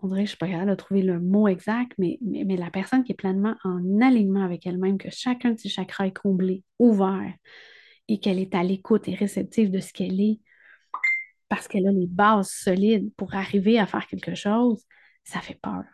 on 0.00 0.08
dirait 0.08 0.20
je 0.20 0.22
ne 0.22 0.26
suis 0.28 0.36
pas 0.36 0.48
capable 0.48 0.70
de 0.70 0.74
trouver 0.74 1.02
le 1.02 1.20
mot 1.20 1.46
exact, 1.46 1.92
mais 1.98 2.18
la 2.20 2.70
personne 2.70 3.04
qui 3.04 3.12
est 3.12 3.16
pleinement 3.16 3.54
en 3.64 4.00
alignement 4.00 4.44
avec 4.44 4.66
elle-même, 4.66 4.98
que 4.98 5.10
chacun 5.10 5.52
de 5.52 5.58
ses 5.58 5.68
chakras 5.68 6.06
est 6.06 6.16
comblé, 6.16 6.64
ouvert, 6.78 7.32
et 8.08 8.18
qu'elle 8.18 8.38
est 8.38 8.54
à 8.54 8.62
l'écoute 8.62 9.08
et 9.08 9.14
réceptive 9.14 9.70
de 9.70 9.80
ce 9.80 9.92
qu'elle 9.92 10.20
est, 10.20 10.40
parce 11.52 11.68
qu'elle 11.68 11.86
a 11.86 11.92
les 11.92 12.06
bases 12.06 12.48
solides 12.48 13.12
pour 13.14 13.34
arriver 13.34 13.78
à 13.78 13.86
faire 13.86 14.06
quelque 14.06 14.34
chose, 14.34 14.86
ça 15.22 15.38
fait 15.42 15.60
peur. 15.60 15.84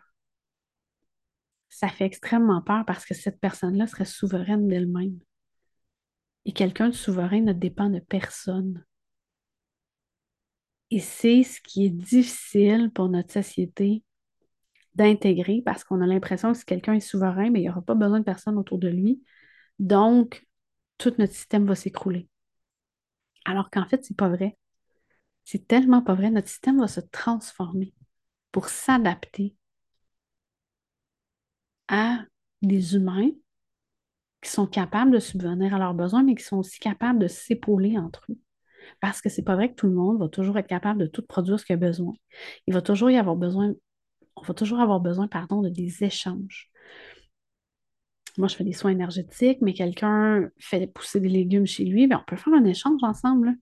Ça 1.67 1.89
fait 1.89 2.05
extrêmement 2.05 2.61
peur 2.61 2.85
parce 2.85 3.05
que 3.05 3.13
cette 3.13 3.41
personne-là 3.41 3.85
serait 3.85 4.05
souveraine 4.05 4.69
d'elle-même. 4.69 5.19
Et 6.45 6.53
quelqu'un 6.53 6.87
de 6.87 6.93
souverain 6.93 7.41
ne 7.41 7.51
dépend 7.51 7.89
de 7.89 7.99
personne. 7.99 8.85
Et 10.91 11.01
c'est 11.01 11.43
ce 11.43 11.59
qui 11.59 11.87
est 11.87 11.89
difficile 11.89 12.89
pour 12.95 13.09
notre 13.09 13.33
société 13.33 14.01
d'intégrer 14.95 15.61
parce 15.65 15.83
qu'on 15.83 15.99
a 15.99 16.07
l'impression 16.07 16.53
que 16.53 16.57
si 16.57 16.63
quelqu'un 16.63 16.93
est 16.93 17.01
souverain, 17.01 17.49
mais 17.49 17.59
il 17.59 17.63
n'y 17.63 17.69
aura 17.69 17.81
pas 17.81 17.95
besoin 17.95 18.19
de 18.19 18.23
personne 18.23 18.57
autour 18.57 18.77
de 18.77 18.87
lui. 18.87 19.21
Donc, 19.77 20.47
tout 20.97 21.13
notre 21.17 21.33
système 21.33 21.65
va 21.67 21.75
s'écrouler. 21.75 22.29
Alors 23.43 23.69
qu'en 23.69 23.85
fait, 23.85 24.05
c'est 24.05 24.15
pas 24.15 24.29
vrai. 24.29 24.57
C'est 25.43 25.67
tellement 25.67 26.01
pas 26.01 26.13
vrai. 26.15 26.31
Notre 26.31 26.47
système 26.47 26.79
va 26.79 26.87
se 26.87 27.01
transformer 27.01 27.93
pour 28.51 28.69
s'adapter 28.69 29.55
à 31.89 32.23
des 32.61 32.95
humains 32.95 33.31
qui 34.41 34.49
sont 34.49 34.67
capables 34.67 35.11
de 35.11 35.19
subvenir 35.19 35.73
à 35.75 35.79
leurs 35.79 35.93
besoins, 35.93 36.23
mais 36.23 36.35
qui 36.35 36.43
sont 36.43 36.57
aussi 36.57 36.79
capables 36.79 37.19
de 37.19 37.27
s'épauler 37.27 37.97
entre 37.97 38.25
eux. 38.31 38.37
Parce 39.01 39.21
que 39.21 39.29
c'est 39.29 39.43
pas 39.43 39.55
vrai 39.55 39.71
que 39.71 39.75
tout 39.75 39.87
le 39.87 39.93
monde 39.93 40.19
va 40.19 40.29
toujours 40.29 40.57
être 40.57 40.67
capable 40.67 41.01
de 41.01 41.07
tout 41.07 41.25
produire 41.25 41.59
ce 41.59 41.65
qu'il 41.65 41.73
a 41.75 41.77
besoin. 41.77 42.13
Il 42.67 42.73
va 42.73 42.81
toujours 42.81 43.11
y 43.11 43.17
avoir 43.17 43.35
besoin, 43.35 43.73
on 44.35 44.43
va 44.43 44.53
toujours 44.53 44.79
avoir 44.81 44.99
besoin, 45.01 45.27
pardon, 45.27 45.61
de 45.61 45.69
des 45.69 46.03
échanges. 46.03 46.71
Moi, 48.37 48.47
je 48.47 48.55
fais 48.55 48.63
des 48.63 48.73
soins 48.73 48.91
énergétiques, 48.91 49.59
mais 49.61 49.73
quelqu'un 49.73 50.49
fait 50.59 50.87
pousser 50.87 51.19
des 51.19 51.29
légumes 51.29 51.65
chez 51.65 51.85
lui, 51.85 52.07
bien, 52.07 52.19
on 52.21 52.29
peut 52.29 52.37
faire 52.37 52.53
un 52.53 52.63
échange 52.63 53.03
ensemble. 53.03 53.55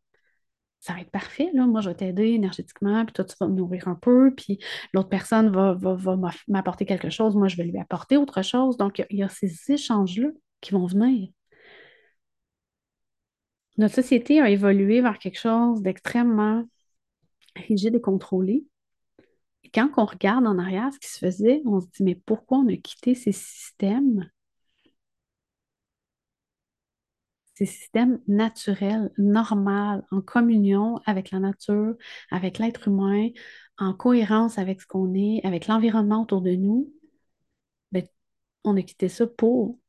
Ça 0.79 0.93
va 0.93 1.01
être 1.01 1.11
parfait, 1.11 1.49
là. 1.53 1.65
Moi, 1.65 1.81
je 1.81 1.89
vais 1.89 1.95
t'aider 1.95 2.29
énergétiquement, 2.29 3.03
puis 3.05 3.13
toi, 3.13 3.25
tu 3.25 3.35
vas 3.39 3.47
me 3.47 3.55
nourrir 3.55 3.87
un 3.87 3.95
peu, 3.95 4.33
puis 4.35 4.59
l'autre 4.93 5.09
personne 5.09 5.49
va, 5.49 5.73
va, 5.73 5.95
va 5.95 6.17
m'apporter 6.47 6.85
quelque 6.85 7.09
chose, 7.09 7.35
moi, 7.35 7.47
je 7.47 7.57
vais 7.57 7.63
lui 7.63 7.79
apporter 7.79 8.15
autre 8.17 8.41
chose. 8.43 8.77
Donc, 8.77 8.99
il 9.09 9.17
y 9.17 9.19
y 9.19 9.23
a 9.23 9.29
ces 9.29 9.71
échanges-là 9.71 10.29
qui 10.61 10.71
vont 10.73 10.85
venir. 10.85 11.29
Notre 13.77 13.95
société 13.95 14.39
a 14.39 14.49
évolué 14.49 15.01
vers 15.01 15.19
quelque 15.19 15.39
chose 15.39 15.81
d'extrêmement 15.81 16.63
rigide 17.55 17.95
et 17.95 18.01
contrôlé. 18.01 18.65
Et 19.63 19.69
quand 19.69 19.89
on 19.97 20.05
regarde 20.05 20.47
en 20.47 20.57
arrière 20.57 20.91
ce 20.93 20.99
qui 20.99 21.09
se 21.09 21.19
faisait, 21.19 21.61
on 21.65 21.81
se 21.81 21.87
dit, 21.87 22.03
mais 22.03 22.15
pourquoi 22.15 22.59
on 22.59 22.67
a 22.67 22.77
quitté 22.77 23.15
ces 23.15 23.31
systèmes, 23.31 24.29
ces 27.57 27.65
systèmes 27.65 28.19
naturels, 28.27 29.11
normaux, 29.17 30.03
en 30.11 30.21
communion 30.21 31.01
avec 31.07 31.31
la 31.31 31.39
nature, 31.39 31.95
avec 32.29 32.59
l'être 32.59 32.87
humain, 32.87 33.29
en 33.79 33.95
cohérence 33.95 34.59
avec 34.59 34.79
ce 34.79 34.85
qu'on 34.85 35.15
est, 35.15 35.43
avec 35.43 35.65
l'environnement 35.65 36.21
autour 36.21 36.41
de 36.43 36.51
nous, 36.51 36.93
ben, 37.91 38.05
on 38.63 38.77
a 38.77 38.83
quitté 38.83 39.09
ça 39.09 39.25
pour, 39.25 39.79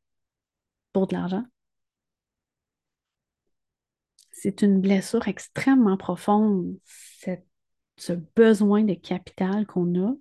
pour 0.95 1.09
de 1.09 1.15
l'argent. 1.15 1.45
C'est 4.31 4.63
une 4.63 4.81
blessure 4.81 5.29
extrêmement 5.29 5.99
profonde, 5.99 6.75
ce 7.99 8.13
besoin 8.35 8.83
de 8.83 8.95
capital 8.95 9.67
qu'on 9.67 10.07
a. 10.07 10.15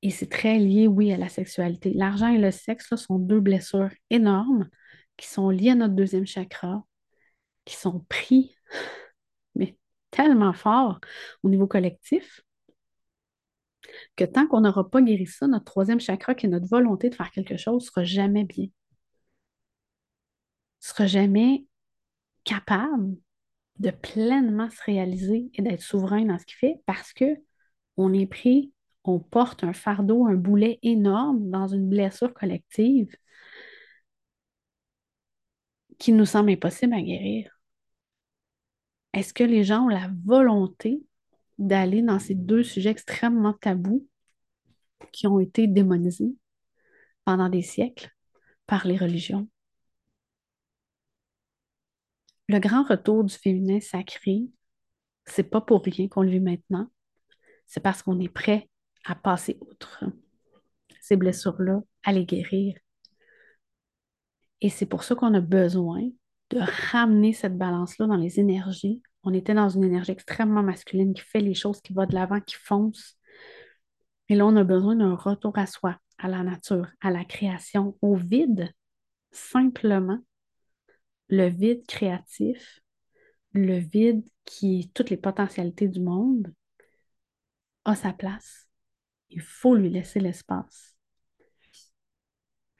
Et 0.00 0.08
c'est 0.10 0.30
très 0.30 0.58
lié, 0.58 0.86
oui, 0.86 1.12
à 1.12 1.18
la 1.18 1.28
sexualité. 1.28 1.92
L'argent 1.92 2.28
et 2.28 2.38
le 2.38 2.50
sexe, 2.50 2.90
là, 2.90 2.96
sont 2.96 3.18
deux 3.18 3.40
blessures 3.40 3.90
énormes 4.08 4.70
qui 5.20 5.28
sont 5.28 5.50
liées 5.50 5.70
à 5.70 5.74
notre 5.74 5.94
deuxième 5.94 6.26
chakra, 6.26 6.82
qui 7.66 7.76
sont 7.76 8.00
pris, 8.08 8.56
mais 9.54 9.76
tellement 10.10 10.54
fort 10.54 10.98
au 11.42 11.50
niveau 11.50 11.66
collectif, 11.66 12.40
que 14.16 14.24
tant 14.24 14.46
qu'on 14.46 14.62
n'aura 14.62 14.88
pas 14.90 15.02
guéri 15.02 15.26
ça, 15.26 15.46
notre 15.46 15.66
troisième 15.66 16.00
chakra, 16.00 16.34
qui 16.34 16.46
est 16.46 16.48
notre 16.48 16.68
volonté 16.68 17.10
de 17.10 17.14
faire 17.14 17.30
quelque 17.30 17.58
chose, 17.58 17.84
sera 17.84 18.02
jamais 18.02 18.44
bien. 18.44 18.68
Sera 20.80 21.06
jamais 21.06 21.66
capable 22.44 23.14
de 23.78 23.90
pleinement 23.90 24.70
se 24.70 24.82
réaliser 24.84 25.50
et 25.52 25.60
d'être 25.60 25.82
souverain 25.82 26.24
dans 26.24 26.38
ce 26.38 26.46
qu'il 26.46 26.56
fait 26.56 26.80
parce 26.86 27.12
que 27.12 27.36
on 27.98 28.14
est 28.14 28.26
pris, 28.26 28.72
on 29.04 29.20
porte 29.20 29.64
un 29.64 29.74
fardeau, 29.74 30.26
un 30.26 30.34
boulet 30.34 30.78
énorme 30.82 31.50
dans 31.50 31.68
une 31.68 31.88
blessure 31.90 32.32
collective 32.32 33.14
qui 36.00 36.12
nous 36.12 36.24
semble 36.24 36.50
impossible 36.50 36.94
à 36.94 37.02
guérir. 37.02 37.60
Est-ce 39.12 39.34
que 39.34 39.44
les 39.44 39.62
gens 39.62 39.84
ont 39.84 39.88
la 39.88 40.10
volonté 40.24 41.02
d'aller 41.58 42.02
dans 42.02 42.18
ces 42.18 42.34
deux 42.34 42.64
sujets 42.64 42.90
extrêmement 42.90 43.52
tabous 43.52 44.08
qui 45.12 45.26
ont 45.26 45.38
été 45.38 45.66
démonisés 45.66 46.34
pendant 47.24 47.50
des 47.50 47.62
siècles 47.62 48.10
par 48.66 48.86
les 48.86 48.96
religions? 48.96 49.46
Le 52.48 52.58
grand 52.58 52.82
retour 52.82 53.22
du 53.22 53.34
féminin 53.34 53.78
sacré, 53.80 54.48
c'est 55.26 55.44
pas 55.44 55.60
pour 55.60 55.84
rien 55.84 56.08
qu'on 56.08 56.22
le 56.22 56.30
vit 56.30 56.40
maintenant. 56.40 56.90
C'est 57.66 57.80
parce 57.80 58.02
qu'on 58.02 58.18
est 58.18 58.28
prêt 58.28 58.68
à 59.04 59.14
passer 59.14 59.58
outre 59.60 60.02
ces 61.00 61.16
blessures-là, 61.16 61.80
à 62.04 62.12
les 62.12 62.24
guérir. 62.24 62.74
Et 64.60 64.68
c'est 64.68 64.86
pour 64.86 65.02
ça 65.02 65.14
qu'on 65.14 65.34
a 65.34 65.40
besoin 65.40 66.02
de 66.50 66.58
ramener 66.92 67.32
cette 67.32 67.56
balance-là 67.56 68.06
dans 68.06 68.16
les 68.16 68.40
énergies. 68.40 69.02
On 69.22 69.32
était 69.32 69.54
dans 69.54 69.68
une 69.68 69.84
énergie 69.84 70.12
extrêmement 70.12 70.62
masculine 70.62 71.14
qui 71.14 71.22
fait 71.22 71.40
les 71.40 71.54
choses, 71.54 71.80
qui 71.80 71.92
va 71.92 72.06
de 72.06 72.14
l'avant, 72.14 72.40
qui 72.40 72.56
fonce. 72.56 73.16
Et 74.28 74.34
là, 74.34 74.46
on 74.46 74.56
a 74.56 74.64
besoin 74.64 74.96
d'un 74.96 75.14
retour 75.14 75.56
à 75.56 75.66
soi, 75.66 75.98
à 76.18 76.28
la 76.28 76.42
nature, 76.42 76.88
à 77.00 77.10
la 77.10 77.24
création, 77.24 77.96
au 78.02 78.16
vide, 78.16 78.72
simplement. 79.30 80.18
Le 81.28 81.48
vide 81.48 81.86
créatif, 81.86 82.80
le 83.52 83.78
vide 83.78 84.24
qui 84.44 84.90
toutes 84.94 85.10
les 85.10 85.16
potentialités 85.16 85.88
du 85.88 86.00
monde, 86.00 86.52
a 87.84 87.94
sa 87.94 88.12
place. 88.12 88.68
Il 89.30 89.40
faut 89.40 89.74
lui 89.74 89.90
laisser 89.90 90.20
l'espace. 90.20 90.96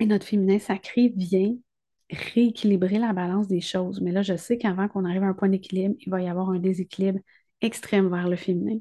Et 0.00 0.06
notre 0.06 0.26
féminin 0.26 0.58
sacré 0.58 1.12
vient 1.14 1.54
rééquilibrer 2.10 2.98
la 2.98 3.12
balance 3.12 3.48
des 3.48 3.60
choses. 3.60 4.00
Mais 4.00 4.12
là, 4.12 4.22
je 4.22 4.36
sais 4.36 4.58
qu'avant 4.58 4.88
qu'on 4.88 5.04
arrive 5.04 5.22
à 5.22 5.26
un 5.26 5.34
point 5.34 5.48
d'équilibre, 5.48 5.94
il 6.00 6.10
va 6.10 6.22
y 6.22 6.28
avoir 6.28 6.50
un 6.50 6.58
déséquilibre 6.58 7.20
extrême 7.60 8.08
vers 8.10 8.28
le 8.28 8.36
féminin. 8.36 8.78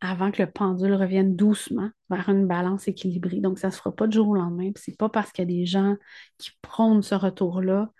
Avant 0.00 0.30
que 0.30 0.42
le 0.42 0.50
pendule 0.50 0.94
revienne 0.94 1.34
doucement 1.34 1.90
vers 2.08 2.28
une 2.28 2.46
balance 2.46 2.86
équilibrée. 2.86 3.40
Donc, 3.40 3.58
ça 3.58 3.68
ne 3.68 3.72
se 3.72 3.78
fera 3.78 3.94
pas 3.94 4.06
du 4.06 4.16
jour 4.16 4.28
au 4.28 4.34
lendemain. 4.34 4.70
Puis 4.72 4.84
c'est 4.86 4.96
pas 4.96 5.08
parce 5.08 5.32
qu'il 5.32 5.42
y 5.50 5.52
a 5.52 5.58
des 5.58 5.66
gens 5.66 5.96
qui 6.38 6.50
prônent 6.62 7.02
ce 7.02 7.14
retour-là 7.16 7.92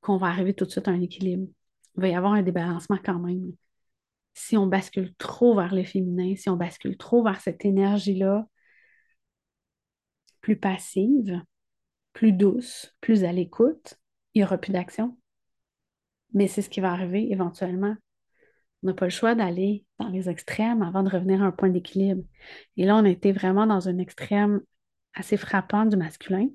qu'on 0.00 0.18
va 0.18 0.28
arriver 0.28 0.54
tout 0.54 0.66
de 0.66 0.70
suite 0.70 0.88
à 0.88 0.90
un 0.92 1.00
équilibre. 1.00 1.48
Il 1.96 2.02
va 2.02 2.08
y 2.08 2.14
avoir 2.14 2.34
un 2.34 2.42
débalancement 2.42 2.98
quand 3.04 3.18
même. 3.18 3.52
Si 4.34 4.56
on 4.56 4.66
bascule 4.66 5.14
trop 5.16 5.56
vers 5.56 5.74
le 5.74 5.84
féminin, 5.84 6.34
si 6.36 6.48
on 6.50 6.56
bascule 6.56 6.96
trop 6.96 7.24
vers 7.24 7.40
cette 7.40 7.64
énergie-là, 7.64 8.46
plus 10.40 10.56
passive, 10.56 11.42
plus 12.18 12.32
douce, 12.32 12.92
plus 13.00 13.22
à 13.22 13.30
l'écoute, 13.30 13.94
il 14.34 14.40
n'y 14.40 14.44
aura 14.44 14.58
plus 14.58 14.72
d'action. 14.72 15.16
Mais 16.34 16.48
c'est 16.48 16.62
ce 16.62 16.68
qui 16.68 16.80
va 16.80 16.90
arriver 16.90 17.30
éventuellement. 17.30 17.94
On 18.82 18.88
n'a 18.88 18.92
pas 18.92 19.06
le 19.06 19.10
choix 19.10 19.36
d'aller 19.36 19.86
dans 20.00 20.08
les 20.08 20.28
extrêmes 20.28 20.82
avant 20.82 21.04
de 21.04 21.10
revenir 21.10 21.40
à 21.44 21.46
un 21.46 21.52
point 21.52 21.68
d'équilibre. 21.68 22.24
Et 22.76 22.86
là, 22.86 22.96
on 22.96 23.04
a 23.04 23.08
été 23.08 23.30
vraiment 23.30 23.68
dans 23.68 23.88
un 23.88 23.98
extrême 23.98 24.60
assez 25.14 25.36
frappant 25.36 25.84
du 25.84 25.96
masculin. 25.96 26.48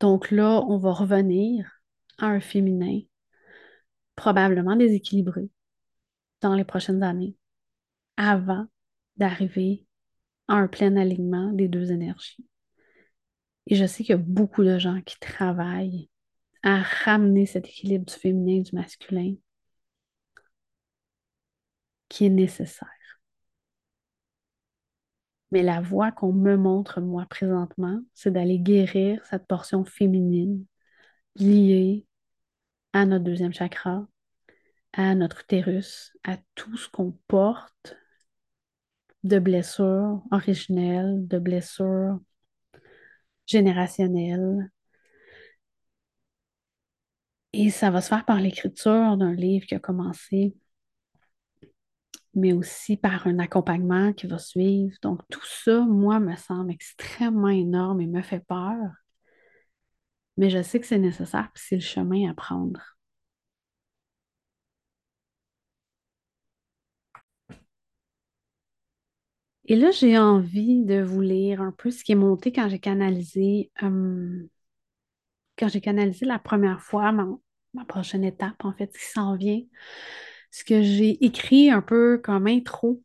Donc 0.00 0.32
là, 0.32 0.64
on 0.66 0.78
va 0.78 0.90
revenir 0.90 1.70
à 2.18 2.26
un 2.26 2.40
féminin 2.40 3.02
probablement 4.16 4.74
déséquilibré 4.74 5.48
dans 6.40 6.56
les 6.56 6.64
prochaines 6.64 7.04
années 7.04 7.36
avant 8.16 8.66
d'arriver 9.16 9.86
à 10.48 10.54
un 10.54 10.66
plein 10.66 10.96
alignement 10.96 11.52
des 11.52 11.68
deux 11.68 11.92
énergies. 11.92 12.44
Et 13.66 13.76
je 13.76 13.84
sais 13.86 14.04
qu'il 14.04 14.14
y 14.14 14.18
a 14.18 14.22
beaucoup 14.22 14.64
de 14.64 14.78
gens 14.78 15.00
qui 15.02 15.18
travaillent 15.18 16.08
à 16.62 16.82
ramener 16.82 17.46
cet 17.46 17.66
équilibre 17.66 18.06
du 18.06 18.14
féminin 18.14 18.60
et 18.60 18.62
du 18.62 18.74
masculin 18.74 19.34
qui 22.08 22.26
est 22.26 22.30
nécessaire. 22.30 22.88
Mais 25.50 25.62
la 25.62 25.80
voie 25.80 26.12
qu'on 26.12 26.32
me 26.32 26.56
montre, 26.56 27.00
moi, 27.00 27.26
présentement, 27.26 28.00
c'est 28.14 28.32
d'aller 28.32 28.58
guérir 28.58 29.24
cette 29.26 29.46
portion 29.46 29.84
féminine 29.84 30.66
lié 31.36 32.06
à 32.92 33.06
notre 33.06 33.24
deuxième 33.24 33.52
chakra, 33.54 34.06
à 34.92 35.14
notre 35.14 35.42
utérus, 35.42 36.12
à 36.24 36.36
tout 36.54 36.76
ce 36.76 36.88
qu'on 36.88 37.12
porte 37.28 37.96
de 39.24 39.38
blessures 39.38 40.22
originelles, 40.30 41.26
de 41.28 41.38
blessures 41.38 42.18
générationnelles. 43.46 44.70
Et 47.52 47.70
ça 47.70 47.90
va 47.90 48.00
se 48.00 48.08
faire 48.08 48.24
par 48.24 48.40
l'écriture 48.40 49.16
d'un 49.16 49.32
livre 49.34 49.66
qui 49.66 49.74
a 49.74 49.80
commencé, 49.80 50.54
mais 52.34 52.52
aussi 52.52 52.96
par 52.96 53.26
un 53.26 53.38
accompagnement 53.40 54.12
qui 54.12 54.26
va 54.26 54.38
suivre. 54.38 54.96
Donc 55.02 55.22
tout 55.30 55.44
ça, 55.44 55.80
moi, 55.80 56.20
me 56.20 56.36
semble 56.36 56.70
extrêmement 56.70 57.48
énorme 57.48 58.00
et 58.00 58.06
me 58.06 58.22
fait 58.22 58.40
peur. 58.46 58.78
Mais 60.38 60.48
je 60.50 60.62
sais 60.62 60.80
que 60.80 60.86
c'est 60.86 60.98
nécessaire, 60.98 61.50
puis 61.52 61.62
c'est 61.66 61.76
le 61.76 61.82
chemin 61.82 62.30
à 62.30 62.34
prendre. 62.34 62.95
Et 69.68 69.74
là, 69.74 69.90
j'ai 69.90 70.16
envie 70.16 70.84
de 70.84 71.02
vous 71.02 71.20
lire 71.20 71.60
un 71.60 71.72
peu 71.72 71.90
ce 71.90 72.04
qui 72.04 72.12
est 72.12 72.16
monté 72.16 72.52
quand 72.52 72.68
j'ai 72.68 72.78
canalisé, 72.78 73.72
quand 73.80 75.68
j'ai 75.68 75.80
canalisé 75.80 76.24
la 76.24 76.38
première 76.38 76.80
fois 76.80 77.10
ma, 77.10 77.84
prochaine 77.86 78.22
étape, 78.24 78.64
en 78.64 78.72
fait, 78.72 78.96
qui 78.96 79.04
s'en 79.04 79.36
vient. 79.36 79.62
Ce 80.52 80.64
que 80.64 80.82
j'ai 80.82 81.24
écrit 81.24 81.70
un 81.70 81.82
peu 81.82 82.18
comme 82.22 82.46
intro 82.46 83.02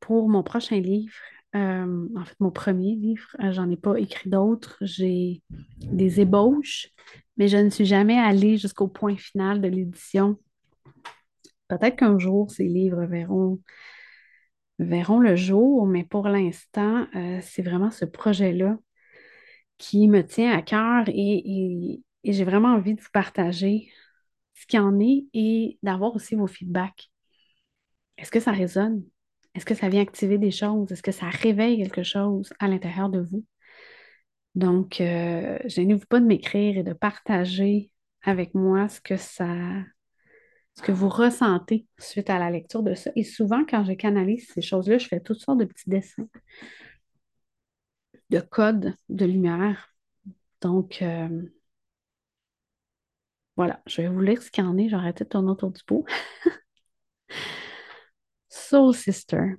pour 0.00 0.28
mon 0.28 0.42
prochain 0.42 0.80
livre. 0.80 1.14
En 1.54 2.24
fait, 2.24 2.36
mon 2.40 2.50
premier 2.50 2.96
livre, 2.96 3.36
euh, 3.40 3.52
j'en 3.52 3.70
ai 3.70 3.76
pas 3.76 3.96
écrit 4.00 4.28
d'autres. 4.28 4.78
J'ai 4.80 5.42
des 5.80 6.20
ébauches, 6.20 6.88
mais 7.36 7.46
je 7.46 7.58
ne 7.58 7.70
suis 7.70 7.84
jamais 7.84 8.18
allée 8.18 8.56
jusqu'au 8.56 8.88
point 8.88 9.16
final 9.16 9.60
de 9.60 9.68
l'édition. 9.68 10.38
Peut-être 11.68 11.96
qu'un 11.96 12.18
jour, 12.18 12.50
ces 12.50 12.64
livres 12.64 13.04
verront 13.04 13.60
verront 14.82 15.20
le 15.20 15.36
jour, 15.36 15.86
mais 15.86 16.04
pour 16.04 16.28
l'instant, 16.28 17.06
euh, 17.14 17.38
c'est 17.42 17.62
vraiment 17.62 17.90
ce 17.90 18.04
projet-là 18.04 18.78
qui 19.78 20.08
me 20.08 20.22
tient 20.24 20.52
à 20.56 20.62
cœur 20.62 21.04
et, 21.08 22.00
j'ai 22.24 22.44
vraiment 22.44 22.74
envie 22.74 22.94
de 22.94 23.00
vous 23.00 23.10
partager 23.12 23.90
ce 24.54 24.66
qu'il 24.66 24.78
en 24.80 25.00
est 25.00 25.26
et 25.34 25.78
d'avoir 25.82 26.14
aussi 26.14 26.36
vos 26.36 26.46
feedbacks. 26.46 27.10
Est-ce 28.16 28.30
que 28.30 28.38
ça 28.40 28.52
résonne? 28.52 29.02
Est-ce 29.54 29.66
que 29.66 29.74
ça 29.74 29.88
vient 29.88 30.02
activer 30.02 30.38
des 30.38 30.52
choses? 30.52 30.92
Est-ce 30.92 31.02
que 31.02 31.10
ça 31.12 31.28
réveille 31.28 31.78
quelque 31.78 32.04
chose 32.04 32.52
à 32.60 32.68
l'intérieur 32.68 33.08
de 33.08 33.20
vous? 33.20 33.44
Donc, 34.54 35.00
euh, 35.00 35.58
gênez-vous 35.64 36.06
pas 36.06 36.20
de 36.20 36.26
m'écrire 36.26 36.78
et 36.78 36.82
de 36.84 36.92
partager 36.92 37.90
avec 38.22 38.54
moi 38.54 38.88
ce 38.88 39.00
que 39.00 39.16
ça, 39.16 39.46
ce 40.74 40.82
que 40.82 40.92
vous 40.92 41.08
ressentez 41.08 41.86
suite 41.98 42.30
à 42.30 42.38
la 42.38 42.50
lecture 42.50 42.82
de 42.82 42.94
ça. 42.94 43.10
Et 43.16 43.24
souvent, 43.24 43.64
quand 43.68 43.84
je 43.84 43.92
canalise 43.92 44.48
ces 44.52 44.62
choses-là, 44.62 44.98
je 44.98 45.08
fais 45.08 45.20
toutes 45.20 45.40
sortes 45.40 45.58
de 45.58 45.64
petits 45.64 45.90
dessins, 45.90 46.28
de 48.30 48.40
codes, 48.40 48.94
de 49.08 49.24
lumière. 49.26 49.94
Donc, 50.60 51.02
euh, 51.02 51.42
voilà, 53.56 53.82
je 53.86 54.02
vais 54.02 54.08
vous 54.08 54.20
lire 54.20 54.42
ce 54.42 54.50
qu'il 54.50 54.64
y 54.64 54.66
en 54.66 54.78
est. 54.78 54.92
Arrêté 54.92 55.24
de 55.24 55.28
tourner 55.28 55.50
autour 55.50 55.70
du 55.70 55.82
pot. 55.84 56.04
Soul 58.48 58.94
Sister, 58.94 59.56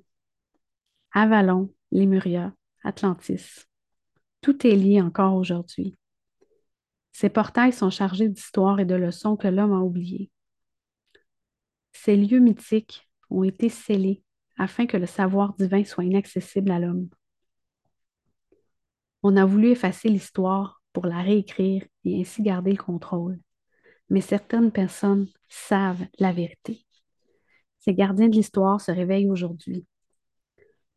Avalon, 1.12 1.72
Lemuria, 1.92 2.52
Atlantis. 2.82 3.66
Tout 4.40 4.66
est 4.66 4.76
lié 4.76 5.00
encore 5.00 5.34
aujourd'hui. 5.34 5.96
Ces 7.12 7.28
portails 7.28 7.72
sont 7.72 7.90
chargés 7.90 8.28
d'histoires 8.28 8.80
et 8.80 8.84
de 8.84 8.96
leçons 8.96 9.36
que 9.36 9.46
l'homme 9.46 9.72
a 9.72 9.78
oubliées. 9.78 10.30
Ces 11.94 12.16
lieux 12.16 12.40
mythiques 12.40 13.08
ont 13.30 13.44
été 13.44 13.70
scellés 13.70 14.22
afin 14.58 14.86
que 14.86 14.98
le 14.98 15.06
savoir 15.06 15.54
divin 15.54 15.84
soit 15.84 16.04
inaccessible 16.04 16.70
à 16.70 16.78
l'homme. 16.78 17.08
On 19.22 19.36
a 19.36 19.46
voulu 19.46 19.70
effacer 19.70 20.10
l'histoire 20.10 20.82
pour 20.92 21.06
la 21.06 21.22
réécrire 21.22 21.82
et 22.04 22.20
ainsi 22.20 22.42
garder 22.42 22.72
le 22.72 22.76
contrôle. 22.76 23.40
Mais 24.10 24.20
certaines 24.20 24.70
personnes 24.70 25.28
savent 25.48 26.04
la 26.18 26.32
vérité. 26.32 26.84
Ces 27.80 27.94
gardiens 27.94 28.28
de 28.28 28.36
l'histoire 28.36 28.80
se 28.80 28.92
réveillent 28.92 29.30
aujourd'hui. 29.30 29.86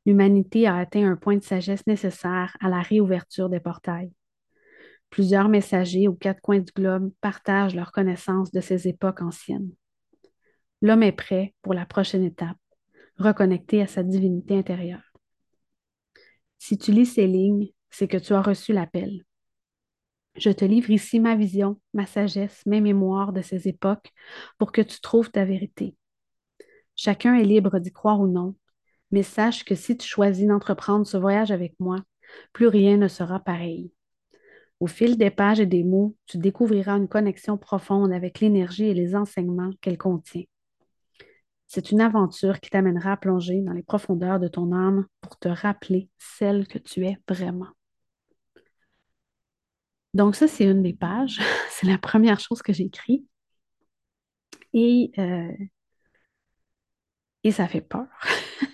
L'humanité 0.06 0.68
a 0.68 0.76
atteint 0.78 1.10
un 1.10 1.16
point 1.16 1.38
de 1.38 1.44
sagesse 1.44 1.88
nécessaire 1.88 2.56
à 2.60 2.70
la 2.70 2.82
réouverture 2.82 3.50
des 3.50 3.60
portails. 3.60 4.12
Plusieurs 5.10 5.48
messagers 5.48 6.08
aux 6.08 6.16
quatre 6.16 6.42
coins 6.42 6.60
du 6.60 6.72
globe 6.74 7.12
partagent 7.22 7.76
leur 7.76 7.92
connaissance 7.92 8.52
de 8.52 8.62
ces 8.62 8.88
époques 8.88 9.22
anciennes. 9.22 9.72
L'homme 10.82 11.04
est 11.04 11.12
prêt 11.12 11.56
pour 11.62 11.74
la 11.74 11.86
prochaine 11.86 12.24
étape, 12.24 12.58
reconnecté 13.18 13.82
à 13.82 13.88
sa 13.88 14.04
divinité 14.04 14.58
intérieure. 14.58 15.14
Si 16.60 16.78
tu 16.78 16.92
lis 16.92 17.06
ces 17.06 17.28
lignes, 17.28 17.70
c'est 17.90 18.08
que 18.08 18.18
tu 18.18 18.34
as 18.34 18.42
reçu 18.42 18.74
l'appel. 18.74 19.24
Je 20.36 20.52
te 20.52 20.66
livre 20.66 20.92
ici 20.92 21.20
ma 21.20 21.36
vision, 21.36 21.80
ma 21.94 22.06
sagesse, 22.06 22.62
mes 22.68 22.80
mémoires 22.80 23.34
de 23.34 23.42
ces 23.42 23.68
époques 23.68 24.12
pour 24.60 24.72
que 24.72 24.82
tu 24.82 25.02
trouves 25.02 25.32
ta 25.32 25.46
vérité. 25.46 25.96
Chacun 26.96 27.36
est 27.36 27.44
libre 27.44 27.80
d'y 27.80 27.92
croire 27.92 28.20
ou 28.20 28.28
non, 28.28 28.56
mais 29.10 29.24
sache 29.24 29.64
que 29.64 29.74
si 29.74 29.98
tu 29.98 30.08
choisis 30.08 30.46
d'entreprendre 30.46 31.08
ce 31.08 31.18
voyage 31.18 31.52
avec 31.52 31.74
moi, 31.80 32.04
plus 32.54 32.68
rien 32.68 32.98
ne 32.98 33.08
sera 33.08 33.40
pareil. 33.40 33.92
Au 34.80 34.86
fil 34.86 35.18
des 35.18 35.32
pages 35.32 35.60
et 35.60 35.66
des 35.66 35.84
mots, 35.84 36.16
tu 36.28 36.38
découvriras 36.38 36.98
une 36.98 37.08
connexion 37.08 37.58
profonde 37.58 38.12
avec 38.12 38.42
l'énergie 38.42 38.86
et 38.86 38.94
les 38.94 39.16
enseignements 39.16 39.72
qu'elle 39.82 39.98
contient. 39.98 40.44
C'est 41.68 41.92
une 41.92 42.02
aventure 42.02 42.60
qui 42.62 42.70
t'amènera 42.70 43.14
à 43.14 43.18
plonger 43.18 43.62
dans 43.62 43.74
les 43.74 43.84
profondeurs 43.84 44.40
de 44.40 44.48
ton 44.48 44.72
âme 44.72 45.06
pour 45.22 45.38
te 45.38 45.50
rappeler 45.50 46.10
celle 46.18 46.68
que 46.68 46.78
tu 46.78 47.06
es 47.06 47.18
vraiment. 47.28 47.68
Donc 50.14 50.36
ça, 50.36 50.48
c'est 50.48 50.66
une 50.66 50.82
des 50.82 50.94
pages. 50.94 51.40
c'est 51.70 51.88
la 51.88 51.98
première 51.98 52.40
chose 52.40 52.62
que 52.62 52.74
j'écris. 52.74 53.26
Et, 54.74 55.12
euh, 55.18 55.52
ça 57.52 57.68
fait 57.68 57.82
peur. 57.82 58.08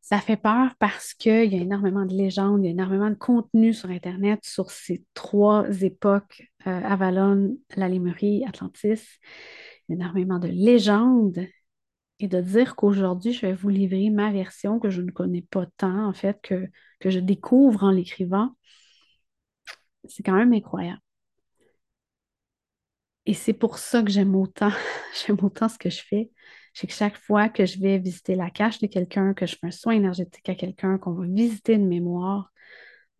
ça 0.00 0.18
fait 0.18 0.36
peur 0.36 0.74
parce 0.78 1.14
qu'il 1.14 1.52
y 1.52 1.56
a 1.56 1.60
énormément 1.60 2.04
de 2.04 2.14
légendes, 2.14 2.62
il 2.62 2.66
y 2.66 2.68
a 2.68 2.72
énormément 2.72 3.08
de 3.08 3.14
contenu 3.14 3.72
sur 3.72 3.90
Internet 3.90 4.40
sur 4.44 4.70
ces 4.70 5.04
trois 5.14 5.64
époques, 5.82 6.42
euh, 6.66 6.80
Avalon, 6.84 7.56
la 7.76 7.86
Atlantis. 8.46 9.18
Énormément 9.90 10.38
de 10.38 10.48
légendes. 10.48 11.46
Et 12.20 12.28
de 12.28 12.40
dire 12.40 12.76
qu'aujourd'hui, 12.76 13.32
je 13.32 13.46
vais 13.46 13.54
vous 13.54 13.70
livrer 13.70 14.10
ma 14.10 14.30
version 14.30 14.78
que 14.78 14.90
je 14.90 15.00
ne 15.00 15.10
connais 15.10 15.42
pas 15.42 15.66
tant, 15.78 16.06
en 16.06 16.12
fait, 16.12 16.38
que, 16.42 16.66
que 17.00 17.10
je 17.10 17.18
découvre 17.18 17.84
en 17.84 17.90
l'écrivant, 17.90 18.54
c'est 20.04 20.22
quand 20.22 20.34
même 20.34 20.52
incroyable. 20.52 21.00
Et 23.26 23.34
c'est 23.34 23.52
pour 23.52 23.78
ça 23.78 24.02
que 24.02 24.10
j'aime 24.10 24.34
autant, 24.34 24.70
j'aime 25.26 25.38
autant 25.42 25.68
ce 25.68 25.78
que 25.78 25.90
je 25.90 26.02
fais. 26.02 26.30
C'est 26.74 26.86
que 26.86 26.92
chaque 26.92 27.16
fois 27.18 27.48
que 27.48 27.66
je 27.66 27.78
vais 27.80 27.98
visiter 27.98 28.34
la 28.34 28.50
cache 28.50 28.80
de 28.80 28.86
quelqu'un, 28.86 29.34
que 29.34 29.46
je 29.46 29.56
fais 29.56 29.66
un 29.68 29.70
soin 29.70 29.92
énergétique 29.94 30.48
à 30.48 30.54
quelqu'un, 30.54 30.98
qu'on 30.98 31.12
va 31.12 31.26
visiter 31.26 31.74
une 31.74 31.88
mémoire, 31.88 32.52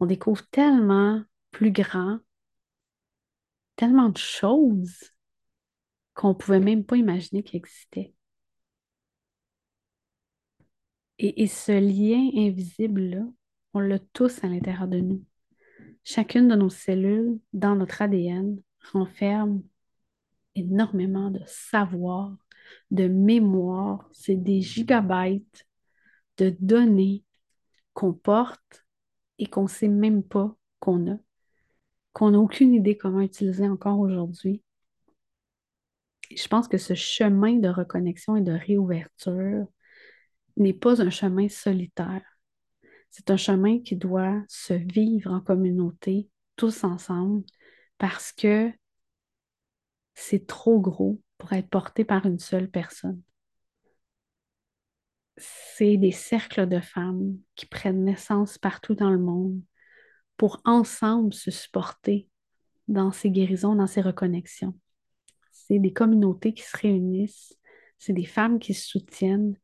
on 0.00 0.06
découvre 0.06 0.42
tellement 0.50 1.22
plus 1.50 1.72
grand, 1.72 2.18
tellement 3.76 4.08
de 4.08 4.18
choses 4.18 5.10
qu'on 6.20 6.28
ne 6.28 6.34
pouvait 6.34 6.60
même 6.60 6.84
pas 6.84 6.98
imaginer 6.98 7.42
qu'il 7.42 7.56
existait. 7.56 8.12
Et, 11.18 11.46
ce 11.46 11.72
lien 11.72 12.28
invisible-là, 12.46 13.24
on 13.72 13.80
l'a 13.80 13.98
tous 14.12 14.44
à 14.44 14.48
l'intérieur 14.48 14.86
de 14.86 14.98
nous. 14.98 15.24
Chacune 16.04 16.48
de 16.48 16.56
nos 16.56 16.68
cellules 16.68 17.38
dans 17.54 17.74
notre 17.74 18.02
ADN 18.02 18.60
renferme 18.92 19.62
énormément 20.54 21.30
de 21.30 21.40
savoir, 21.46 22.36
de 22.90 23.08
mémoire. 23.08 24.06
C'est 24.12 24.36
des 24.36 24.60
gigabytes 24.60 25.66
de 26.36 26.54
données 26.60 27.24
qu'on 27.94 28.12
porte 28.12 28.84
et 29.38 29.46
qu'on 29.46 29.62
ne 29.62 29.68
sait 29.68 29.88
même 29.88 30.22
pas 30.22 30.54
qu'on 30.80 31.12
a, 31.12 31.16
qu'on 32.12 32.32
n'a 32.32 32.38
aucune 32.40 32.74
idée 32.74 32.98
comment 32.98 33.22
utiliser 33.22 33.66
encore 33.66 34.00
aujourd'hui. 34.00 34.62
Je 36.30 36.46
pense 36.48 36.68
que 36.68 36.78
ce 36.78 36.94
chemin 36.94 37.54
de 37.54 37.68
reconnexion 37.68 38.36
et 38.36 38.42
de 38.42 38.52
réouverture 38.52 39.66
n'est 40.56 40.72
pas 40.74 41.02
un 41.02 41.10
chemin 41.10 41.48
solitaire. 41.48 42.22
C'est 43.10 43.30
un 43.30 43.36
chemin 43.36 43.80
qui 43.80 43.96
doit 43.96 44.40
se 44.48 44.74
vivre 44.74 45.32
en 45.32 45.40
communauté, 45.40 46.28
tous 46.56 46.84
ensemble, 46.84 47.44
parce 47.98 48.32
que 48.32 48.72
c'est 50.14 50.46
trop 50.46 50.80
gros 50.80 51.20
pour 51.38 51.52
être 51.52 51.68
porté 51.68 52.04
par 52.04 52.26
une 52.26 52.38
seule 52.38 52.70
personne. 52.70 53.22
C'est 55.36 55.96
des 55.96 56.12
cercles 56.12 56.68
de 56.68 56.80
femmes 56.80 57.36
qui 57.56 57.66
prennent 57.66 58.04
naissance 58.04 58.58
partout 58.58 58.94
dans 58.94 59.10
le 59.10 59.18
monde 59.18 59.60
pour 60.36 60.60
ensemble 60.64 61.32
se 61.34 61.50
supporter 61.50 62.28
dans 62.88 63.10
ces 63.12 63.30
guérisons, 63.30 63.74
dans 63.74 63.86
ces 63.86 64.02
reconnexions. 64.02 64.74
C'est 65.70 65.78
des 65.78 65.92
communautés 65.92 66.52
qui 66.52 66.64
se 66.64 66.76
réunissent, 66.76 67.56
c'est 67.96 68.12
des 68.12 68.24
femmes 68.24 68.58
qui 68.58 68.74
se 68.74 68.88
soutiennent, 68.88 69.56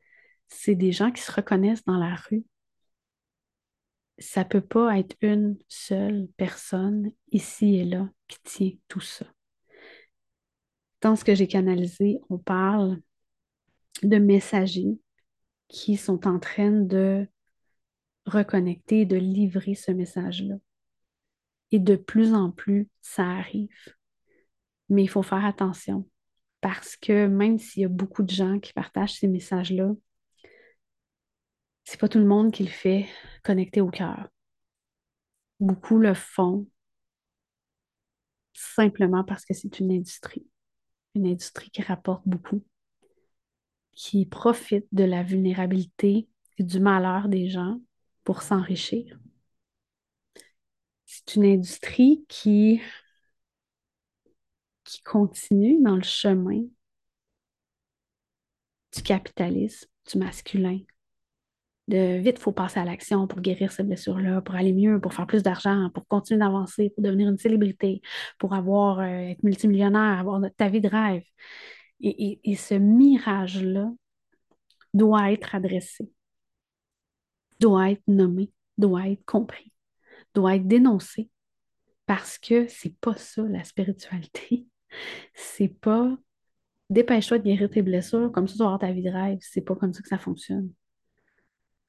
c'est 0.47 0.77
des 0.77 0.93
gens 0.93 1.11
qui 1.11 1.21
se 1.21 1.33
reconnaissent 1.33 1.85
dans 1.85 1.99
la 1.99 2.15
rue. 2.15 2.45
Ça 4.19 4.45
ne 4.45 4.49
peut 4.49 4.61
pas 4.61 4.97
être 5.01 5.17
une 5.21 5.59
seule 5.67 6.29
personne 6.37 7.11
ici 7.33 7.75
et 7.75 7.85
là 7.85 8.09
qui 8.29 8.39
tient 8.45 8.71
tout 8.87 9.01
ça. 9.01 9.27
Dans 11.01 11.17
ce 11.17 11.25
que 11.25 11.35
j'ai 11.35 11.49
canalisé, 11.49 12.21
on 12.31 12.39
parle 12.39 13.01
de 14.05 14.19
messagers 14.19 15.01
qui 15.67 15.97
sont 15.97 16.29
en 16.29 16.39
train 16.39 16.71
de 16.71 17.27
reconnecter, 18.27 19.07
de 19.07 19.17
livrer 19.17 19.75
ce 19.75 19.91
message-là. 19.91 20.55
Et 21.73 21.81
de 21.81 21.97
plus 21.97 22.33
en 22.33 22.53
plus, 22.53 22.89
ça 23.03 23.25
arrive. 23.25 23.96
Mais 24.89 25.03
il 25.05 25.09
faut 25.09 25.23
faire 25.23 25.45
attention 25.45 26.09
parce 26.61 26.97
que 26.97 27.27
même 27.27 27.59
s'il 27.59 27.83
y 27.83 27.85
a 27.85 27.89
beaucoup 27.89 28.23
de 28.23 28.31
gens 28.31 28.59
qui 28.59 28.73
partagent 28.73 29.15
ces 29.15 29.29
messages-là, 29.29 29.93
c'est 31.85 32.01
pas 32.01 32.09
tout 32.09 32.19
le 32.19 32.27
monde 32.27 32.53
qui 32.53 32.65
le 32.65 32.71
fait 32.71 33.07
connecter 33.45 33.81
au 33.81 33.91
cœur. 33.91 34.29
Beaucoup 35.61 35.99
le 35.99 36.15
font 36.15 36.67
simplement 38.53 39.25
parce 39.25 39.45
que 39.45 39.55
c'est 39.55 39.79
une 39.79 39.93
industrie. 39.93 40.47
Une 41.15 41.27
industrie 41.27 41.71
qui 41.71 41.83
rapporte 41.83 42.23
beaucoup, 42.27 42.65
qui 43.93 44.27
profite 44.27 44.87
de 44.93 45.05
la 45.05 45.23
vulnérabilité 45.23 46.29
et 46.59 46.63
du 46.65 46.81
malheur 46.81 47.29
des 47.29 47.49
gens 47.49 47.81
pour 48.25 48.43
s'enrichir. 48.43 49.19
C'est 51.07 51.37
une 51.37 51.45
industrie 51.45 52.25
qui, 52.29 52.83
qui 54.97 55.03
continue 55.03 55.83
dans 55.83 55.97
le 55.97 56.03
chemin 56.03 56.63
du 58.95 59.03
capitalisme, 59.03 59.89
du 60.11 60.19
masculin. 60.19 60.79
De 61.89 62.19
vite, 62.19 62.37
il 62.39 62.43
faut 62.43 62.53
passer 62.53 62.81
à 62.81 62.85
l'action 62.85 63.29
pour 63.29 63.41
guérir 63.41 63.71
ces 63.71 63.85
blessures-là, 63.85 64.41
pour 64.41 64.57
aller 64.57 64.73
mieux, 64.73 65.01
pour 65.01 65.15
faire 65.15 65.27
plus 65.27 65.43
d'argent, 65.43 65.89
pour 65.95 66.07
continuer 66.09 66.41
d'avancer, 66.41 66.91
pour 66.91 67.03
devenir 67.05 67.29
une 67.29 67.39
célébrité, 67.39 68.03
pour 68.39 68.55
avoir, 68.55 69.01
euh, 69.01 69.05
être 69.05 69.43
multimillionnaire, 69.45 70.19
avoir 70.19 70.41
ta 70.57 70.69
vie 70.69 70.81
de 70.81 70.89
rêve. 70.89 71.23
Et, 72.01 72.41
et 72.45 72.57
ce 72.57 72.75
mirage-là 72.75 73.91
doit 74.95 75.33
être 75.33 75.55
adressé, 75.55 76.11
doit 77.61 77.91
être 77.93 78.03
nommé, 78.09 78.51
doit 78.79 79.09
être 79.09 79.25
compris 79.25 79.73
doit 80.37 80.57
être 80.57 80.69
dénoncé 80.69 81.31
parce 82.05 82.39
que 82.39 82.69
c'est 82.69 82.95
pas 83.01 83.17
ça 83.17 83.43
la 83.43 83.65
spiritualité. 83.65 84.67
C'est 85.35 85.69
pas 85.69 86.17
dépêche-toi 86.91 87.39
de 87.39 87.45
guérir 87.45 87.71
tes 87.71 87.83
blessures, 87.83 88.31
comme 88.33 88.49
ça 88.49 88.55
tu 88.55 88.59
vas 88.59 88.67
avoir 88.67 88.79
ta 88.79 88.93
vie 88.93 89.03
de 89.03 89.11
rêve. 89.11 89.39
C'est 89.41 89.61
pas 89.61 89.75
comme 89.75 89.93
ça 89.93 90.03
que 90.03 90.09
ça 90.09 90.19
fonctionne. 90.19 90.71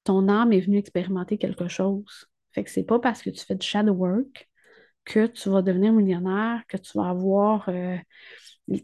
Ton 0.04 0.28
âme 0.30 0.54
est 0.54 0.62
venue 0.62 0.78
expérimenter 0.78 1.38
quelque 1.38 1.68
chose. 1.68 2.28
Fait 2.52 2.64
que 2.64 2.72
c'est 2.72 2.84
pas 2.84 3.00
parce 3.00 3.22
que 3.22 3.30
tu 3.30 3.44
fais 3.46 3.56
du 3.56 3.66
shadow 3.66 3.94
work 3.94 4.50
que 5.06 5.28
tu 5.28 5.50
vas 5.50 5.62
devenir 5.62 5.94
millionnaire, 5.94 6.64
que 6.68 6.78
tu 6.78 6.98
vas 6.98 7.10
avoir 7.10 7.70
euh, 7.70 7.98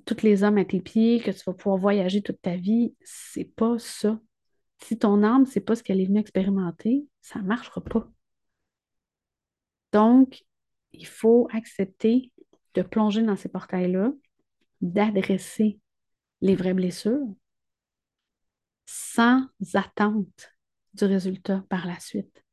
tous 0.05 0.21
les 0.23 0.43
hommes 0.43 0.57
à 0.57 0.65
tes 0.65 0.79
pieds, 0.81 1.19
que 1.19 1.31
tu 1.31 1.41
vas 1.45 1.53
pouvoir 1.53 1.77
voyager 1.77 2.21
toute 2.21 2.41
ta 2.41 2.55
vie. 2.55 2.95
C'est 3.03 3.45
pas 3.55 3.77
ça. 3.79 4.19
Si 4.81 4.97
ton 4.97 5.23
âme, 5.23 5.45
c'est 5.45 5.61
pas 5.61 5.75
ce 5.75 5.83
qu'elle 5.83 6.01
est 6.01 6.05
venue 6.05 6.19
expérimenter, 6.19 7.05
ça 7.21 7.39
marchera 7.39 7.81
pas. 7.81 8.07
Donc, 9.91 10.43
il 10.91 11.07
faut 11.07 11.47
accepter 11.51 12.31
de 12.73 12.81
plonger 12.81 13.23
dans 13.23 13.35
ces 13.35 13.49
portails-là, 13.49 14.11
d'adresser 14.81 15.79
les 16.41 16.55
vraies 16.55 16.73
blessures 16.73 17.27
sans 18.85 19.47
attente 19.73 20.51
du 20.93 21.05
résultat 21.05 21.63
par 21.69 21.87
la 21.87 21.99
suite. 21.99 22.43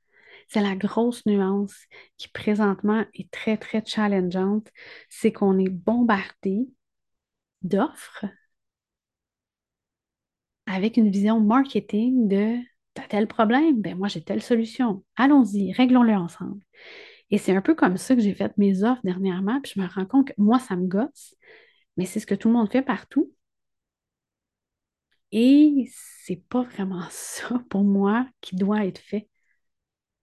C'est 0.49 0.61
la 0.61 0.77
grosse 0.77 1.27
nuance 1.27 1.77
qui 2.17 2.29
présentement 2.29 3.05
est 3.15 3.31
très, 3.31 3.57
très 3.57 3.85
challengeante, 3.85 4.71
c'est 5.09 5.33
qu'on 5.33 5.59
est 5.59 5.69
bombardé 5.69 6.69
d'offres 7.63 8.27
avec 10.67 10.97
une 10.97 11.11
vision 11.11 11.41
marketing 11.41 12.29
de 12.29 12.59
T'as 12.95 13.07
tel 13.07 13.29
problème, 13.29 13.81
ben 13.81 13.97
moi 13.97 14.09
j'ai 14.09 14.23
telle 14.23 14.43
solution. 14.43 15.05
Allons-y, 15.17 15.73
réglons-le 15.73 16.15
ensemble. 16.15 16.61
Et 17.31 17.39
c'est 17.39 17.55
un 17.55 17.63
peu 17.63 17.75
comme 17.75 17.97
ça 17.97 18.15
que 18.15 18.21
j'ai 18.23 18.35
fait 18.35 18.57
mes 18.59 18.83
offres 18.85 19.03
dernièrement, 19.05 19.61
puis 19.61 19.73
je 19.75 19.81
me 19.81 19.87
rends 19.87 20.07
compte 20.07 20.29
que 20.29 20.33
moi, 20.39 20.59
ça 20.59 20.77
me 20.77 20.87
gosse, 20.87 21.35
mais 21.97 22.07
c'est 22.07 22.21
ce 22.21 22.27
que 22.27 22.35
tout 22.35 22.49
le 22.49 22.55
monde 22.55 22.71
fait 22.71 22.83
partout. 22.83 23.33
Et 25.33 25.91
c'est 26.25 26.43
pas 26.49 26.63
vraiment 26.63 27.07
ça 27.11 27.61
pour 27.71 27.85
moi 27.85 28.27
qui 28.41 28.57
doit 28.57 28.85
être 28.87 28.99
fait. 29.01 29.29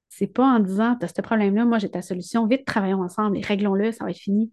C'est 0.10 0.28
pas 0.28 0.46
en 0.46 0.60
disant, 0.60 0.96
tu 0.98 1.06
as 1.06 1.10
ce 1.10 1.22
problème-là, 1.22 1.66
moi 1.66 1.80
j'ai 1.80 1.92
ta 1.92 2.02
solution, 2.02 2.48
vite 2.48 2.66
travaillons 2.66 3.02
ensemble 3.04 3.38
et 3.38 3.42
réglons-le, 3.42 3.92
ça 3.92 4.04
va 4.06 4.12
être 4.12 4.18
fini. 4.18 4.52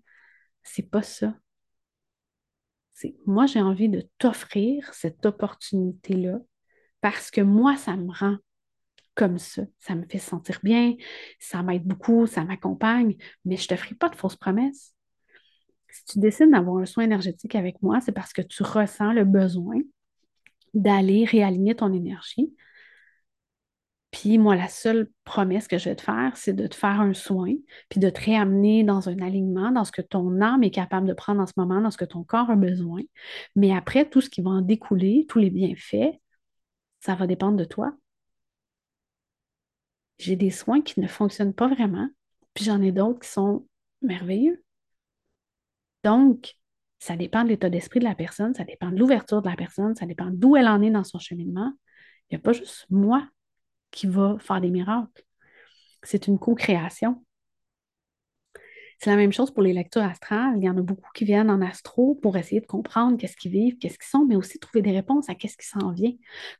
C'est 0.62 0.82
pas 0.90 1.02
ça. 1.02 1.34
C'est 2.92 3.16
moi 3.26 3.46
j'ai 3.46 3.60
envie 3.60 3.88
de 3.88 4.08
t'offrir 4.18 4.92
cette 4.94 5.24
opportunité-là 5.26 6.38
parce 7.04 7.30
que 7.30 7.42
moi, 7.42 7.76
ça 7.76 7.96
me 7.96 8.10
rend 8.10 8.38
comme 9.14 9.38
ça. 9.38 9.62
Ça 9.80 9.94
me 9.94 10.04
fait 10.06 10.18
sentir 10.18 10.60
bien, 10.62 10.94
ça 11.38 11.62
m'aide 11.62 11.84
beaucoup, 11.84 12.26
ça 12.26 12.44
m'accompagne, 12.44 13.16
mais 13.44 13.56
je 13.56 13.64
ne 13.64 13.68
te 13.68 13.76
ferai 13.76 13.94
pas 13.94 14.08
de 14.08 14.16
fausses 14.16 14.36
promesses. 14.36 14.94
Si 15.90 16.04
tu 16.06 16.18
décides 16.18 16.50
d'avoir 16.50 16.78
un 16.78 16.86
soin 16.86 17.04
énergétique 17.04 17.54
avec 17.54 17.80
moi, 17.82 18.00
c'est 18.00 18.12
parce 18.12 18.32
que 18.32 18.42
tu 18.42 18.62
ressens 18.62 19.12
le 19.12 19.24
besoin 19.24 19.78
d'aller 20.74 21.24
réaligner 21.24 21.76
ton 21.76 21.92
énergie. 21.92 22.52
Puis 24.10 24.38
moi, 24.38 24.54
la 24.56 24.68
seule 24.68 25.10
promesse 25.24 25.66
que 25.68 25.78
je 25.78 25.88
vais 25.88 25.96
te 25.96 26.02
faire, 26.02 26.36
c'est 26.36 26.52
de 26.52 26.66
te 26.68 26.74
faire 26.74 27.00
un 27.00 27.14
soin, 27.14 27.52
puis 27.88 28.00
de 28.00 28.10
te 28.10 28.20
réamener 28.20 28.84
dans 28.84 29.08
un 29.08 29.18
alignement, 29.18 29.72
dans 29.72 29.84
ce 29.84 29.92
que 29.92 30.02
ton 30.02 30.40
âme 30.40 30.62
est 30.62 30.70
capable 30.70 31.08
de 31.08 31.14
prendre 31.14 31.40
en 31.42 31.46
ce 31.46 31.52
moment, 31.56 31.80
dans 31.80 31.90
ce 31.90 31.96
que 31.96 32.04
ton 32.04 32.22
corps 32.22 32.50
a 32.50 32.56
besoin. 32.56 33.02
Mais 33.56 33.72
après, 33.74 34.08
tout 34.08 34.20
ce 34.20 34.30
qui 34.30 34.40
va 34.40 34.50
en 34.50 34.60
découler, 34.62 35.26
tous 35.28 35.38
les 35.40 35.50
bienfaits, 35.50 36.20
ça 37.00 37.14
va 37.14 37.26
dépendre 37.26 37.56
de 37.56 37.64
toi 37.64 37.96
j'ai 40.18 40.36
des 40.36 40.50
soins 40.50 40.80
qui 40.80 41.00
ne 41.00 41.08
fonctionnent 41.08 41.54
pas 41.54 41.68
vraiment, 41.68 42.08
puis 42.54 42.64
j'en 42.64 42.80
ai 42.82 42.92
d'autres 42.92 43.20
qui 43.20 43.28
sont 43.28 43.66
merveilleux. 44.02 44.62
Donc, 46.04 46.54
ça 46.98 47.16
dépend 47.16 47.44
de 47.44 47.48
l'état 47.48 47.70
d'esprit 47.70 48.00
de 48.00 48.04
la 48.04 48.14
personne, 48.14 48.54
ça 48.54 48.64
dépend 48.64 48.90
de 48.90 48.96
l'ouverture 48.96 49.42
de 49.42 49.48
la 49.48 49.56
personne, 49.56 49.94
ça 49.94 50.06
dépend 50.06 50.30
d'où 50.30 50.56
elle 50.56 50.68
en 50.68 50.80
est 50.82 50.90
dans 50.90 51.04
son 51.04 51.18
cheminement. 51.18 51.72
Il 52.30 52.36
n'y 52.36 52.40
a 52.40 52.42
pas 52.42 52.52
juste 52.52 52.86
moi 52.90 53.28
qui 53.90 54.06
va 54.06 54.36
faire 54.38 54.60
des 54.60 54.70
miracles. 54.70 55.24
C'est 56.02 56.26
une 56.26 56.38
co-création. 56.38 57.24
C'est 58.98 59.10
la 59.10 59.16
même 59.16 59.32
chose 59.32 59.50
pour 59.52 59.62
les 59.62 59.72
lectures 59.72 60.02
astrales. 60.02 60.54
Il 60.56 60.64
y 60.64 60.70
en 60.70 60.78
a 60.78 60.82
beaucoup 60.82 61.10
qui 61.14 61.24
viennent 61.24 61.50
en 61.50 61.60
astro 61.60 62.14
pour 62.14 62.36
essayer 62.36 62.60
de 62.60 62.66
comprendre 62.66 63.18
qu'est-ce 63.18 63.36
qu'ils 63.36 63.52
vivent, 63.52 63.76
qu'est-ce 63.78 63.98
qu'ils 63.98 64.08
sont, 64.08 64.24
mais 64.24 64.36
aussi 64.36 64.58
trouver 64.58 64.82
des 64.82 64.92
réponses 64.92 65.28
à 65.28 65.34
qu'est-ce 65.34 65.56
qui 65.56 65.66
s'en 65.66 65.92
vient, 65.92 66.12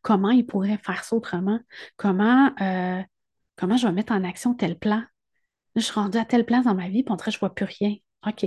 comment 0.03 0.31
ils 0.31 0.45
pourraient 0.45 0.79
faire 0.79 1.05
ça 1.05 1.17
autrement, 1.17 1.61
comment 1.97 2.53
euh, 2.61 3.03
Comment 3.57 3.77
je 3.77 3.87
vais 3.87 3.93
mettre 3.93 4.13
en 4.13 4.25
action 4.25 4.55
tel 4.55 4.79
plan? 4.79 5.03
je 5.77 5.81
suis 5.81 5.93
rendue 5.93 6.19
à 6.19 6.25
telle 6.25 6.45
place 6.45 6.65
dans 6.65 6.75
ma 6.75 6.89
vie, 6.89 7.03
puis 7.03 7.15
je 7.27 7.37
ne 7.37 7.39
vois 7.41 7.55
plus 7.55 7.65
rien. 7.65 7.97
OK. 8.27 8.47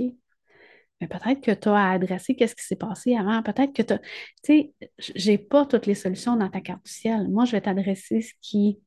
Mais 1.00 1.06
peut-être 1.06 1.40
que 1.40 1.52
tu 1.52 1.68
as 1.68 1.76
à 1.76 1.92
adresser 1.92 2.34
qu'est-ce 2.34 2.56
qui 2.56 2.64
s'est 2.64 2.76
passé 2.76 3.14
avant. 3.16 3.42
Peut-être 3.42 3.72
que 3.72 3.82
tu 3.82 3.92
as. 3.92 3.98
Tu 3.98 4.04
sais, 4.42 4.74
je 4.98 5.30
n'ai 5.30 5.38
pas 5.38 5.66
toutes 5.66 5.86
les 5.86 5.94
solutions 5.94 6.36
dans 6.36 6.48
ta 6.48 6.60
carte 6.60 6.84
du 6.84 6.90
ciel. 6.90 7.28
Moi, 7.28 7.44
je 7.44 7.52
vais 7.52 7.60
t'adresser 7.60 8.20
ce 8.22 8.32
qui 8.40 8.80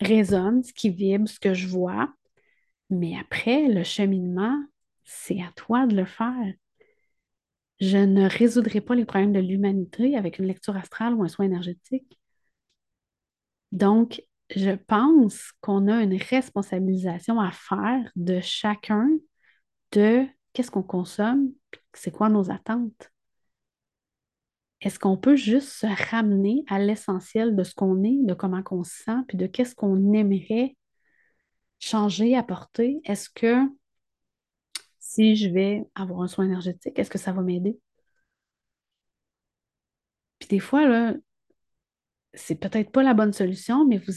résonne, 0.00 0.62
ce 0.62 0.72
qui 0.72 0.90
vibre, 0.90 1.28
ce 1.28 1.38
que 1.40 1.54
je 1.54 1.68
vois. 1.68 2.12
Mais 2.90 3.16
après, 3.18 3.68
le 3.68 3.84
cheminement, 3.84 4.56
c'est 5.04 5.40
à 5.40 5.52
toi 5.56 5.86
de 5.86 5.96
le 5.96 6.04
faire. 6.06 6.54
Je 7.80 7.98
ne 7.98 8.28
résoudrai 8.28 8.80
pas 8.80 8.94
les 8.94 9.04
problèmes 9.04 9.32
de 9.32 9.40
l'humanité 9.40 10.16
avec 10.16 10.38
une 10.38 10.46
lecture 10.46 10.76
astrale 10.76 11.14
ou 11.14 11.22
un 11.22 11.28
soin 11.28 11.46
énergétique. 11.46 12.18
Donc, 13.72 14.22
je 14.50 14.72
pense 14.72 15.52
qu'on 15.60 15.88
a 15.88 16.02
une 16.02 16.16
responsabilisation 16.16 17.40
à 17.40 17.50
faire 17.50 18.10
de 18.16 18.40
chacun 18.40 19.10
de 19.92 20.26
qu'est-ce 20.52 20.70
qu'on 20.70 20.82
consomme, 20.82 21.50
c'est 21.92 22.10
quoi 22.10 22.28
nos 22.28 22.50
attentes. 22.50 23.10
Est-ce 24.80 24.98
qu'on 24.98 25.16
peut 25.16 25.36
juste 25.36 25.68
se 25.68 26.10
ramener 26.10 26.62
à 26.68 26.78
l'essentiel 26.78 27.56
de 27.56 27.64
ce 27.64 27.74
qu'on 27.74 28.02
est, 28.04 28.18
de 28.22 28.34
comment 28.34 28.62
on 28.70 28.84
se 28.84 29.02
sent, 29.04 29.18
puis 29.28 29.38
de 29.38 29.46
qu'est-ce 29.46 29.74
qu'on 29.74 30.12
aimerait 30.12 30.76
changer, 31.78 32.36
apporter? 32.36 33.00
Est-ce 33.04 33.30
que 33.30 33.56
si 34.98 35.36
je 35.36 35.48
vais 35.48 35.84
avoir 35.94 36.22
un 36.22 36.28
soin 36.28 36.44
énergétique, 36.44 36.98
est-ce 36.98 37.10
que 37.10 37.18
ça 37.18 37.32
va 37.32 37.42
m'aider? 37.42 37.78
Puis 40.38 40.48
des 40.48 40.58
fois, 40.60 40.86
là, 40.86 41.14
c'est 42.34 42.56
peut-être 42.56 42.90
pas 42.90 43.02
la 43.02 43.14
bonne 43.14 43.32
solution, 43.32 43.86
mais 43.86 43.98
vous 43.98 44.12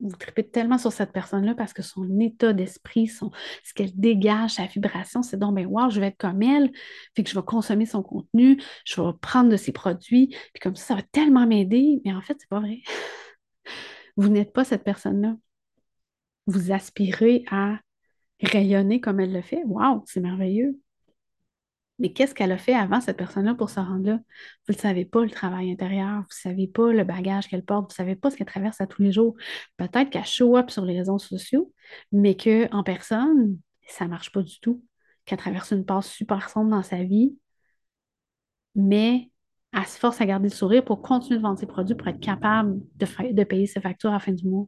vous 0.00 0.16
tripez 0.16 0.48
tellement 0.48 0.78
sur 0.78 0.92
cette 0.92 1.12
personne-là 1.12 1.54
parce 1.54 1.72
que 1.72 1.82
son 1.82 2.20
état 2.20 2.52
d'esprit, 2.52 3.08
son, 3.08 3.30
ce 3.64 3.74
qu'elle 3.74 3.98
dégage, 3.98 4.52
sa 4.52 4.66
vibration, 4.66 5.22
c'est 5.22 5.36
donc, 5.36 5.56
ben, 5.56 5.66
wow, 5.66 5.90
je 5.90 6.00
vais 6.00 6.08
être 6.08 6.18
comme 6.18 6.42
elle, 6.42 6.70
fait 7.16 7.24
que 7.24 7.30
je 7.30 7.34
vais 7.34 7.44
consommer 7.44 7.86
son 7.86 8.02
contenu, 8.02 8.62
je 8.84 9.00
vais 9.00 9.10
prendre 9.20 9.50
de 9.50 9.56
ses 9.56 9.72
produits, 9.72 10.28
puis 10.28 10.60
comme 10.62 10.76
ça, 10.76 10.86
ça 10.86 10.94
va 10.96 11.02
tellement 11.12 11.46
m'aider. 11.46 12.00
Mais 12.04 12.12
en 12.12 12.22
fait, 12.22 12.36
c'est 12.38 12.48
pas 12.48 12.60
vrai. 12.60 12.80
Vous 14.16 14.28
n'êtes 14.28 14.52
pas 14.52 14.64
cette 14.64 14.84
personne-là. 14.84 15.36
Vous 16.46 16.72
aspirez 16.72 17.44
à 17.50 17.78
rayonner 18.42 19.00
comme 19.00 19.20
elle 19.20 19.32
le 19.32 19.42
fait. 19.42 19.62
Wow, 19.66 20.04
c'est 20.06 20.20
merveilleux. 20.20 20.78
Mais 21.98 22.12
qu'est-ce 22.12 22.34
qu'elle 22.34 22.52
a 22.52 22.58
fait 22.58 22.74
avant, 22.74 23.00
cette 23.00 23.16
personne-là, 23.16 23.54
pour 23.54 23.70
se 23.70 23.80
rendre 23.80 24.06
là? 24.06 24.20
Vous 24.68 24.74
ne 24.74 24.78
savez 24.78 25.04
pas, 25.04 25.24
le 25.24 25.30
travail 25.30 25.70
intérieur, 25.72 26.16
vous 26.16 26.22
ne 26.22 26.26
savez 26.30 26.68
pas 26.68 26.92
le 26.92 27.04
bagage 27.04 27.48
qu'elle 27.48 27.64
porte, 27.64 27.90
vous 27.90 27.94
ne 27.94 28.06
savez 28.06 28.16
pas 28.16 28.30
ce 28.30 28.36
qu'elle 28.36 28.46
traverse 28.46 28.80
à 28.80 28.86
tous 28.86 29.02
les 29.02 29.12
jours. 29.12 29.36
Peut-être 29.76 30.10
qu'elle 30.10 30.24
show 30.24 30.56
up 30.56 30.70
sur 30.70 30.84
les 30.84 30.98
réseaux 30.98 31.18
sociaux, 31.18 31.72
mais 32.12 32.36
qu'en 32.36 32.82
personne, 32.84 33.58
ça 33.88 34.04
ne 34.04 34.10
marche 34.10 34.32
pas 34.32 34.42
du 34.42 34.60
tout. 34.60 34.84
Qu'elle 35.24 35.38
traverse 35.38 35.72
une 35.72 35.84
passe 35.84 36.08
super 36.10 36.48
sombre 36.50 36.70
dans 36.70 36.82
sa 36.82 37.02
vie, 37.02 37.36
mais 38.74 39.30
elle 39.72 39.86
se 39.86 39.98
force 39.98 40.20
à 40.20 40.26
garder 40.26 40.48
le 40.48 40.54
sourire 40.54 40.84
pour 40.84 41.02
continuer 41.02 41.38
de 41.38 41.42
vendre 41.42 41.58
ses 41.58 41.66
produits 41.66 41.94
pour 41.94 42.08
être 42.08 42.20
capable 42.20 42.80
de, 42.96 43.44
payer 43.44 43.66
ses 43.66 43.80
factures 43.80 44.10
à 44.10 44.14
la 44.14 44.20
fin 44.20 44.32
du 44.32 44.46
mois. 44.46 44.66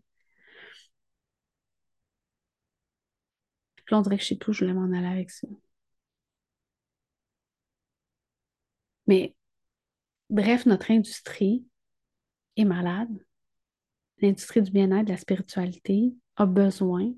Là, 3.91 3.99
on 3.99 4.01
dirait 4.03 4.17
que 4.17 4.23
je 4.23 4.29
sais 4.29 4.37
tout, 4.37 4.53
je 4.53 4.65
voulais 4.65 4.73
m'en 4.75 4.97
aller 4.97 5.07
avec 5.07 5.31
ça. 5.31 5.47
Mais 9.11 9.35
bref, 10.29 10.67
notre 10.67 10.93
industrie 10.93 11.67
est 12.57 12.65
malade. 12.65 13.11
L'industrie 14.19 14.63
du 14.63 14.71
bien-être, 14.71 15.07
de 15.07 15.11
la 15.11 15.17
spiritualité 15.17 16.15
a 16.37 16.47
besoin 16.47 17.13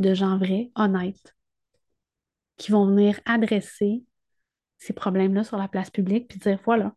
de 0.00 0.12
gens 0.12 0.36
vrais, 0.36 0.70
honnêtes, 0.74 1.34
qui 2.58 2.72
vont 2.72 2.84
venir 2.84 3.18
adresser 3.24 4.04
ces 4.76 4.92
problèmes-là 4.92 5.44
sur 5.44 5.56
la 5.56 5.66
place 5.66 5.88
publique 5.88 6.28
puis 6.28 6.38
dire 6.38 6.60
voilà, 6.62 6.94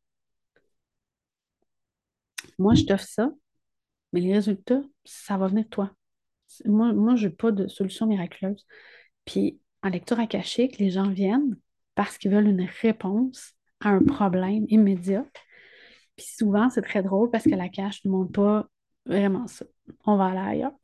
moi 2.59 2.73
je 2.73 2.83
t'offre 2.83 3.07
ça, 3.07 3.31
mais 4.11 4.19
les 4.19 4.33
résultats, 4.33 4.81
ça 5.05 5.37
va 5.37 5.47
venir 5.47 5.63
de 5.63 5.69
toi. 5.69 5.95
Moi, 6.65 6.91
moi 6.91 7.15
je 7.15 7.27
n'ai 7.27 7.33
pas 7.33 7.53
de 7.53 7.69
solution 7.69 8.07
miraculeuse. 8.07 8.65
Puis 9.23 9.61
en 9.83 9.87
lecture 9.87 10.19
akashique, 10.19 10.79
les 10.79 10.89
gens 10.89 11.09
viennent 11.09 11.57
parce 11.93 12.17
qu'ils 12.17 12.31
veulent 12.31 12.49
une 12.49 12.67
réponse 12.81 13.54
à 13.81 13.89
un 13.89 14.03
problème 14.03 14.65
immédiat. 14.69 15.25
Puis 16.15 16.27
souvent, 16.37 16.69
c'est 16.69 16.81
très 16.81 17.03
drôle 17.03 17.29
parce 17.29 17.43
que 17.43 17.55
la 17.55 17.69
cache 17.69 18.03
ne 18.05 18.11
montre 18.11 18.31
pas 18.31 18.69
vraiment 19.05 19.47
ça. 19.47 19.65
On 20.05 20.17
va 20.17 20.27
aller 20.27 20.57
ailleurs. 20.57 20.75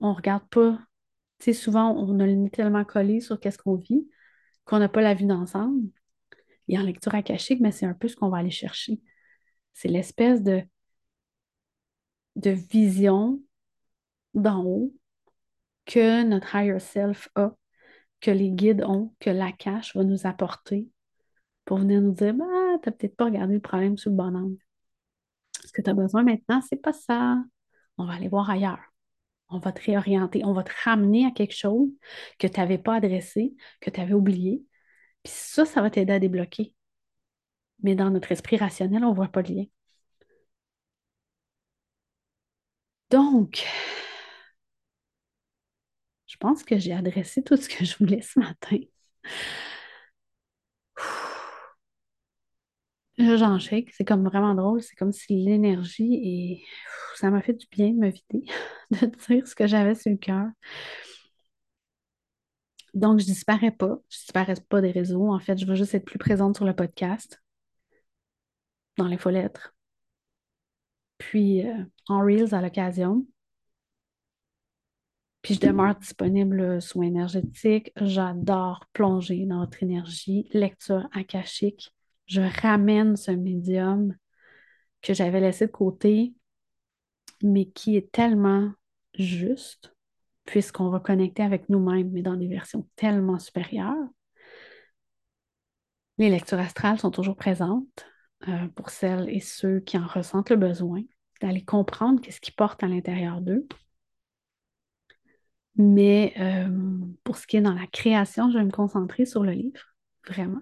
On 0.00 0.10
ne 0.10 0.14
regarde 0.14 0.46
pas. 0.48 0.78
Tu 1.38 1.46
sais, 1.46 1.52
souvent, 1.52 1.90
on 1.96 2.18
a 2.20 2.26
le 2.26 2.34
nez 2.34 2.50
tellement 2.50 2.84
collé 2.84 3.20
sur 3.20 3.40
qu'est-ce 3.40 3.58
qu'on 3.58 3.76
vit 3.76 4.08
qu'on 4.68 4.78
n'a 4.78 4.88
pas 4.88 5.00
la 5.00 5.14
vue 5.14 5.24
d'ensemble. 5.24 5.88
Et 6.68 6.78
en 6.78 6.82
lecture 6.82 7.14
akashique, 7.14 7.60
mais 7.60 7.72
c'est 7.72 7.86
un 7.86 7.94
peu 7.94 8.06
ce 8.06 8.14
qu'on 8.16 8.28
va 8.28 8.38
aller 8.38 8.50
chercher. 8.50 9.00
C'est 9.72 9.88
l'espèce 9.88 10.42
de, 10.42 10.62
de 12.36 12.50
vision 12.50 13.40
d'en 14.34 14.62
haut 14.62 14.94
que 15.86 16.22
notre 16.22 16.54
higher 16.54 16.78
self 16.78 17.30
a, 17.34 17.56
que 18.20 18.30
les 18.30 18.50
guides 18.50 18.84
ont, 18.84 19.14
que 19.20 19.30
la 19.30 19.52
cache 19.52 19.96
va 19.96 20.04
nous 20.04 20.26
apporter 20.26 20.88
pour 21.68 21.78
venir 21.78 22.00
nous 22.00 22.12
dire 22.12 22.32
bah, 22.32 22.46
tu 22.82 22.88
n'as 22.88 22.92
peut-être 22.92 23.14
pas 23.14 23.26
regardé 23.26 23.52
le 23.52 23.60
problème 23.60 23.98
sous 23.98 24.08
le 24.08 24.16
bon 24.16 24.34
angle. 24.34 24.56
Ce 25.66 25.70
que 25.70 25.82
tu 25.82 25.90
as 25.90 25.94
besoin 25.94 26.22
maintenant, 26.24 26.62
c'est 26.62 26.80
pas 26.80 26.94
ça. 26.94 27.44
On 27.98 28.06
va 28.06 28.14
aller 28.14 28.28
voir 28.28 28.48
ailleurs. 28.48 28.80
On 29.50 29.58
va 29.58 29.72
te 29.72 29.82
réorienter. 29.84 30.44
On 30.46 30.54
va 30.54 30.64
te 30.64 30.72
ramener 30.84 31.26
à 31.26 31.30
quelque 31.30 31.54
chose 31.54 31.90
que 32.38 32.46
tu 32.46 32.58
n'avais 32.58 32.78
pas 32.78 32.96
adressé, 32.96 33.54
que 33.82 33.90
tu 33.90 34.00
avais 34.00 34.14
oublié. 34.14 34.64
Puis 35.22 35.32
ça, 35.34 35.66
ça 35.66 35.82
va 35.82 35.90
t'aider 35.90 36.14
à 36.14 36.20
débloquer. 36.20 36.74
Mais 37.82 37.94
dans 37.94 38.10
notre 38.10 38.32
esprit 38.32 38.56
rationnel, 38.56 39.04
on 39.04 39.10
ne 39.10 39.16
voit 39.16 39.28
pas 39.28 39.42
le 39.42 39.54
lien. 39.54 39.64
Donc, 43.10 43.64
je 46.26 46.36
pense 46.38 46.62
que 46.62 46.78
j'ai 46.78 46.92
adressé 46.92 47.42
tout 47.42 47.56
ce 47.56 47.68
que 47.68 47.84
je 47.84 47.96
voulais 47.98 48.22
ce 48.22 48.38
matin. 48.38 48.78
J'en 53.36 53.58
shake, 53.58 53.90
c'est 53.92 54.04
comme 54.04 54.24
vraiment 54.24 54.54
drôle, 54.54 54.82
c'est 54.82 54.96
comme 54.96 55.12
si 55.12 55.36
l'énergie 55.36 56.14
et 56.14 56.64
ça 57.16 57.30
m'a 57.30 57.42
fait 57.42 57.54
du 57.54 57.66
bien 57.70 57.90
de 57.90 57.98
me 57.98 58.10
vider, 58.10 58.46
de 58.90 59.06
dire 59.26 59.46
ce 59.46 59.54
que 59.54 59.66
j'avais 59.66 59.94
sur 59.94 60.10
le 60.10 60.16
cœur. 60.18 60.46
Donc, 62.94 63.20
je 63.20 63.26
disparais 63.26 63.70
pas, 63.70 63.98
je 64.08 64.18
disparais 64.18 64.54
pas 64.68 64.80
des 64.80 64.90
réseaux. 64.90 65.32
En 65.32 65.38
fait, 65.38 65.58
je 65.58 65.66
veux 65.66 65.74
juste 65.74 65.94
être 65.94 66.04
plus 66.04 66.18
présente 66.18 66.56
sur 66.56 66.64
le 66.64 66.74
podcast, 66.74 67.42
dans 68.96 69.06
les 69.06 69.18
lettres, 69.26 69.74
puis 71.18 71.66
euh, 71.66 71.84
en 72.08 72.20
Reels 72.20 72.54
à 72.54 72.62
l'occasion. 72.62 73.26
Puis 75.42 75.54
je 75.54 75.60
demeure 75.60 75.94
disponible 75.94 76.82
soins 76.82 77.06
énergétiques. 77.06 77.92
J'adore 78.00 78.84
plonger 78.92 79.46
dans 79.46 79.60
notre 79.60 79.82
énergie, 79.82 80.48
lecture 80.52 81.08
akashique 81.12 81.92
je 82.28 82.42
ramène 82.62 83.16
ce 83.16 83.30
médium 83.30 84.14
que 85.02 85.14
j'avais 85.14 85.40
laissé 85.40 85.66
de 85.66 85.72
côté, 85.72 86.34
mais 87.42 87.66
qui 87.66 87.96
est 87.96 88.12
tellement 88.12 88.70
juste, 89.14 89.94
puisqu'on 90.44 90.90
va 90.90 91.00
connecter 91.00 91.42
avec 91.42 91.68
nous-mêmes, 91.68 92.10
mais 92.10 92.22
dans 92.22 92.36
des 92.36 92.48
versions 92.48 92.86
tellement 92.96 93.38
supérieures. 93.38 94.08
Les 96.18 96.30
lectures 96.30 96.58
astrales 96.58 96.98
sont 96.98 97.10
toujours 97.10 97.36
présentes 97.36 98.06
euh, 98.48 98.68
pour 98.74 98.90
celles 98.90 99.28
et 99.30 99.40
ceux 99.40 99.80
qui 99.80 99.96
en 99.96 100.06
ressentent 100.06 100.50
le 100.50 100.56
besoin, 100.56 101.02
d'aller 101.40 101.64
comprendre 101.64 102.20
qu'est-ce 102.20 102.40
qui 102.40 102.52
porte 102.52 102.82
à 102.82 102.88
l'intérieur 102.88 103.40
d'eux. 103.40 103.66
Mais 105.76 106.34
euh, 106.38 106.68
pour 107.22 107.36
ce 107.36 107.46
qui 107.46 107.56
est 107.56 107.60
dans 107.60 107.74
la 107.74 107.86
création, 107.86 108.50
je 108.50 108.58
vais 108.58 108.64
me 108.64 108.70
concentrer 108.72 109.24
sur 109.24 109.44
le 109.44 109.52
livre, 109.52 109.94
vraiment 110.26 110.60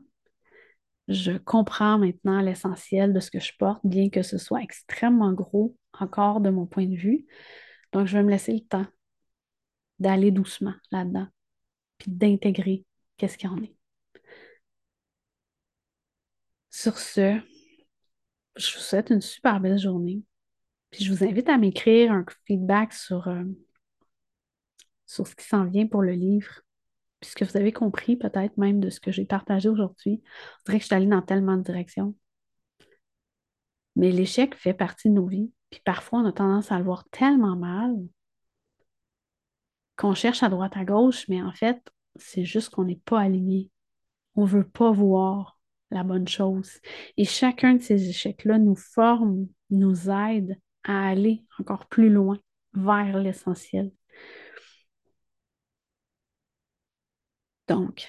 je 1.08 1.32
comprends 1.32 1.98
maintenant 1.98 2.40
l'essentiel 2.40 3.12
de 3.12 3.20
ce 3.20 3.30
que 3.30 3.40
je 3.40 3.52
porte, 3.58 3.80
bien 3.84 4.10
que 4.10 4.22
ce 4.22 4.38
soit 4.38 4.62
extrêmement 4.62 5.32
gros 5.32 5.76
encore 5.92 6.40
de 6.40 6.50
mon 6.50 6.66
point 6.66 6.86
de 6.86 6.96
vue. 6.96 7.26
Donc, 7.92 8.06
je 8.06 8.16
vais 8.16 8.24
me 8.24 8.30
laisser 8.30 8.52
le 8.52 8.60
temps 8.60 8.86
d'aller 9.98 10.30
doucement 10.30 10.74
là-dedans, 10.90 11.28
puis 11.98 12.10
d'intégrer 12.10 12.84
qu'est-ce 13.16 13.38
qu'il 13.38 13.48
y 13.48 13.52
en 13.52 13.62
est. 13.62 13.74
Sur 16.70 16.98
ce, 16.98 17.40
je 18.56 18.74
vous 18.74 18.82
souhaite 18.82 19.10
une 19.10 19.22
super 19.22 19.60
belle 19.60 19.78
journée. 19.78 20.22
Puis 20.90 21.04
je 21.04 21.12
vous 21.12 21.24
invite 21.24 21.48
à 21.48 21.58
m'écrire 21.58 22.12
un 22.12 22.24
feedback 22.46 22.92
sur, 22.92 23.28
euh, 23.28 23.44
sur 25.06 25.26
ce 25.26 25.34
qui 25.34 25.46
s'en 25.46 25.64
vient 25.64 25.86
pour 25.86 26.02
le 26.02 26.12
livre 26.12 26.65
puisque 27.20 27.42
vous 27.42 27.56
avez 27.56 27.72
compris 27.72 28.16
peut-être 28.16 28.56
même 28.56 28.80
de 28.80 28.90
ce 28.90 29.00
que 29.00 29.10
j'ai 29.10 29.24
partagé 29.24 29.68
aujourd'hui. 29.68 30.22
On 30.24 30.62
dirait 30.66 30.78
que 30.78 30.82
je 30.82 30.86
suis 30.86 30.94
allée 30.94 31.06
dans 31.06 31.22
tellement 31.22 31.56
de 31.56 31.62
directions. 31.62 32.14
Mais 33.96 34.12
l'échec 34.12 34.54
fait 34.54 34.74
partie 34.74 35.08
de 35.08 35.14
nos 35.14 35.26
vies. 35.26 35.50
Puis 35.70 35.80
parfois, 35.84 36.20
on 36.20 36.26
a 36.26 36.32
tendance 36.32 36.70
à 36.70 36.78
le 36.78 36.84
voir 36.84 37.04
tellement 37.10 37.56
mal 37.56 37.96
qu'on 39.96 40.14
cherche 40.14 40.42
à 40.42 40.48
droite, 40.48 40.76
à 40.76 40.84
gauche, 40.84 41.26
mais 41.28 41.42
en 41.42 41.52
fait, 41.52 41.80
c'est 42.16 42.44
juste 42.44 42.70
qu'on 42.70 42.84
n'est 42.84 43.00
pas 43.04 43.20
aligné. 43.20 43.70
On 44.34 44.42
ne 44.42 44.48
veut 44.48 44.68
pas 44.68 44.90
voir 44.90 45.58
la 45.90 46.02
bonne 46.02 46.28
chose. 46.28 46.70
Et 47.16 47.24
chacun 47.24 47.74
de 47.74 47.82
ces 47.82 48.08
échecs-là 48.08 48.58
nous 48.58 48.76
forme, 48.76 49.46
nous 49.70 50.10
aide 50.10 50.58
à 50.84 51.08
aller 51.08 51.44
encore 51.58 51.86
plus 51.86 52.10
loin 52.10 52.38
vers 52.74 53.18
l'essentiel. 53.18 53.90
Donc, 57.68 58.08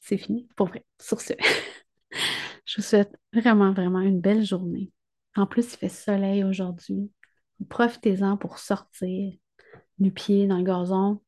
c'est 0.00 0.18
fini, 0.18 0.48
pour 0.56 0.68
vrai. 0.68 0.84
Sur 1.00 1.20
ce, 1.20 1.32
je 2.64 2.76
vous 2.76 2.82
souhaite 2.82 3.14
vraiment, 3.32 3.72
vraiment 3.72 4.00
une 4.00 4.20
belle 4.20 4.44
journée. 4.44 4.92
En 5.36 5.46
plus, 5.46 5.74
il 5.74 5.76
fait 5.76 5.88
soleil 5.88 6.44
aujourd'hui. 6.44 7.10
Profitez-en 7.68 8.36
pour 8.36 8.58
sortir 8.58 9.32
du 9.98 10.10
pied 10.12 10.46
dans 10.46 10.58
le 10.58 10.64
gazon, 10.64 11.20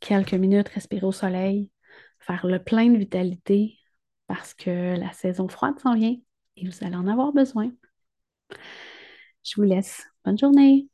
quelques 0.00 0.34
minutes, 0.34 0.68
respirer 0.68 1.06
au 1.06 1.12
soleil, 1.12 1.70
faire 2.18 2.46
le 2.46 2.62
plein 2.62 2.90
de 2.90 2.98
vitalité 2.98 3.78
parce 4.26 4.54
que 4.54 4.98
la 4.98 5.12
saison 5.12 5.48
froide 5.48 5.78
s'en 5.80 5.94
vient 5.94 6.16
et 6.56 6.66
vous 6.66 6.84
allez 6.84 6.96
en 6.96 7.06
avoir 7.06 7.32
besoin. 7.32 7.70
Je 9.44 9.54
vous 9.56 9.62
laisse. 9.62 10.04
Bonne 10.24 10.38
journée. 10.38 10.88